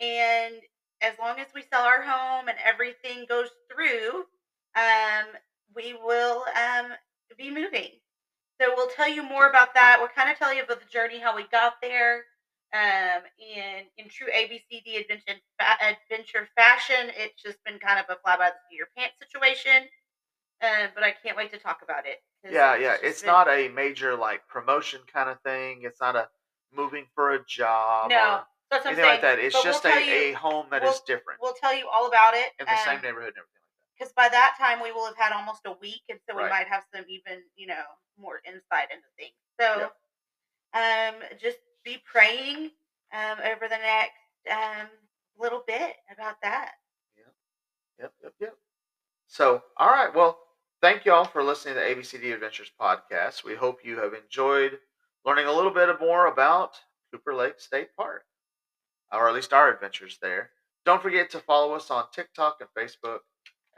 and 0.00 0.54
as 1.02 1.14
long 1.20 1.38
as 1.38 1.48
we 1.54 1.62
sell 1.70 1.82
our 1.82 2.02
home 2.02 2.48
and 2.48 2.56
everything 2.64 3.26
goes 3.28 3.48
through, 3.70 4.24
um, 4.74 5.26
we 5.74 5.94
will 5.94 6.44
um, 6.56 6.92
be 7.36 7.50
moving. 7.50 7.90
So 8.60 8.72
we'll 8.76 8.88
tell 8.88 9.08
you 9.08 9.22
more 9.22 9.48
about 9.48 9.74
that. 9.74 9.96
We'll 10.00 10.08
kind 10.08 10.30
of 10.30 10.38
tell 10.38 10.52
you 10.54 10.62
about 10.62 10.80
the 10.80 10.88
journey, 10.88 11.18
how 11.20 11.34
we 11.36 11.44
got 11.52 11.74
there. 11.80 12.24
Um, 12.74 13.22
and 13.56 13.86
in 13.96 14.08
true 14.10 14.26
ABCD 14.34 15.00
adventure, 15.00 15.40
adventure 15.80 16.48
fashion, 16.54 17.10
it's 17.16 17.40
just 17.42 17.56
been 17.64 17.78
kind 17.78 17.98
of 17.98 18.04
a 18.10 18.18
fly 18.22 18.36
by 18.36 18.50
the 18.50 18.56
seat 18.68 18.74
of 18.74 18.78
your 18.78 18.88
pants 18.96 19.14
situation. 19.20 19.88
Um, 20.60 20.90
but 20.94 21.04
I 21.04 21.14
can't 21.22 21.36
wait 21.36 21.52
to 21.52 21.58
talk 21.58 21.78
about 21.82 22.04
it. 22.06 22.18
Yeah, 22.44 22.76
yeah. 22.76 22.92
just 22.94 23.04
It's 23.04 23.20
been- 23.22 23.28
not 23.28 23.48
a 23.48 23.68
major 23.68 24.16
like 24.16 24.46
promotion 24.48 25.00
kind 25.12 25.30
of 25.30 25.40
thing. 25.42 25.82
It's 25.84 26.00
not 26.00 26.16
a 26.16 26.28
moving 26.76 27.06
for 27.14 27.32
a 27.32 27.44
job 27.46 28.10
No, 28.10 28.40
that's 28.70 28.84
what 28.84 28.92
I'm 28.92 28.98
anything 28.98 29.04
like 29.12 29.22
that. 29.22 29.38
It's 29.38 29.54
But 29.54 29.64
we'll 29.64 29.72
just 29.72 29.84
a, 29.86 30.04
you- 30.04 30.12
a 30.12 30.32
home 30.32 30.66
that 30.70 30.82
is 30.82 30.90
we'll- 30.90 31.00
different 31.06 31.40
We'll 31.40 31.54
tell 31.54 31.74
you 31.74 31.88
all 31.88 32.06
about 32.08 32.34
it. 32.34 32.52
in 32.58 32.66
the 32.66 32.76
same 32.84 32.96
um, 32.96 33.02
neighborhood 33.02 33.28
and 33.28 33.38
everything 33.38 33.54
because 33.98 34.12
by 34.14 34.28
that 34.30 34.56
time 34.58 34.80
we 34.82 34.92
will 34.92 35.06
have 35.06 35.16
had 35.16 35.32
almost 35.32 35.62
a 35.66 35.72
week, 35.80 36.02
and 36.08 36.20
so 36.28 36.36
we 36.36 36.42
Right. 36.42 36.50
might 36.50 36.68
have 36.68 36.84
some 36.94 37.04
even 37.08 37.42
you 37.56 37.66
know 37.66 37.84
more 38.18 38.40
insight 38.46 38.90
into 38.92 39.08
things. 39.18 39.34
So, 39.60 39.90
um, 40.74 41.22
just 41.40 41.58
be 41.84 41.98
praying 42.10 42.70
um 43.12 43.38
over 43.44 43.68
the 43.68 43.78
next 43.78 44.12
um 44.50 44.88
little 45.38 45.62
bit 45.66 45.96
about 46.12 46.36
that. 46.42 46.72
that. 47.16 47.32
Yep, 47.98 48.12
yep, 48.22 48.32
yep. 48.40 48.56
So, 49.26 49.62
all 49.76 49.88
right. 49.90 50.14
Well, 50.14 50.38
thank 50.80 51.04
you 51.04 51.12
all 51.12 51.24
for 51.24 51.42
listening 51.42 51.74
to 51.74 51.80
the 51.80 51.86
ABCD 51.86 52.32
Adventures 52.32 52.70
podcast. 52.80 53.44
We 53.44 53.54
hope 53.54 53.84
you 53.84 53.98
have 53.98 54.14
enjoyed 54.14 54.78
learning 55.24 55.46
a 55.46 55.52
little 55.52 55.70
bit 55.72 55.88
more 56.00 56.26
about 56.26 56.80
Cooper 57.12 57.34
Lake 57.34 57.60
State 57.60 57.94
Park, 57.96 58.24
or 59.12 59.28
at 59.28 59.34
least 59.34 59.52
our 59.52 59.72
adventures 59.72 60.18
there. 60.22 60.50
Don't 60.84 61.02
forget 61.02 61.30
to 61.30 61.40
follow 61.40 61.74
us 61.74 61.90
on 61.90 62.06
TikTok 62.12 62.60
and 62.60 62.68
Facebook 62.76 63.20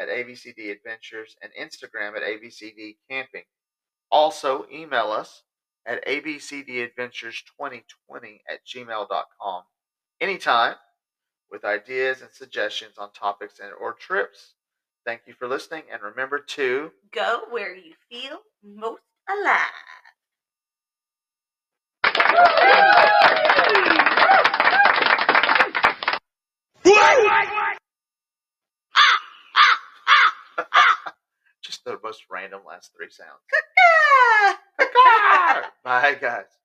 at 0.00 0.08
ABCD 0.08 0.72
Adventures 0.72 1.36
and 1.42 1.52
Instagram 1.60 2.16
at 2.16 2.22
ABCD 2.22 2.96
Camping. 3.08 3.44
Also, 4.10 4.66
email 4.72 5.12
us 5.12 5.42
at 5.86 6.04
abcdadventures2020 6.06 8.40
at 8.48 8.64
gmail.com 8.66 9.62
anytime 10.20 10.74
with 11.50 11.64
ideas 11.64 12.20
and 12.22 12.30
suggestions 12.32 12.98
on 12.98 13.12
topics 13.12 13.60
and 13.60 13.72
or 13.80 13.92
trips. 13.94 14.54
Thank 15.06 15.22
you 15.26 15.32
for 15.34 15.48
listening, 15.48 15.84
and 15.90 16.02
remember 16.02 16.38
to 16.38 16.92
Go 17.12 17.42
where 17.50 17.74
you 17.74 17.94
feel 18.10 18.40
most 18.62 19.00
alive. 19.28 19.70
just 26.84 27.79
the 31.84 31.98
most 32.02 32.24
random 32.30 32.60
last 32.66 32.92
three 32.96 33.10
sounds. 33.10 33.40
Bye, 35.84 36.16
guys. 36.20 36.59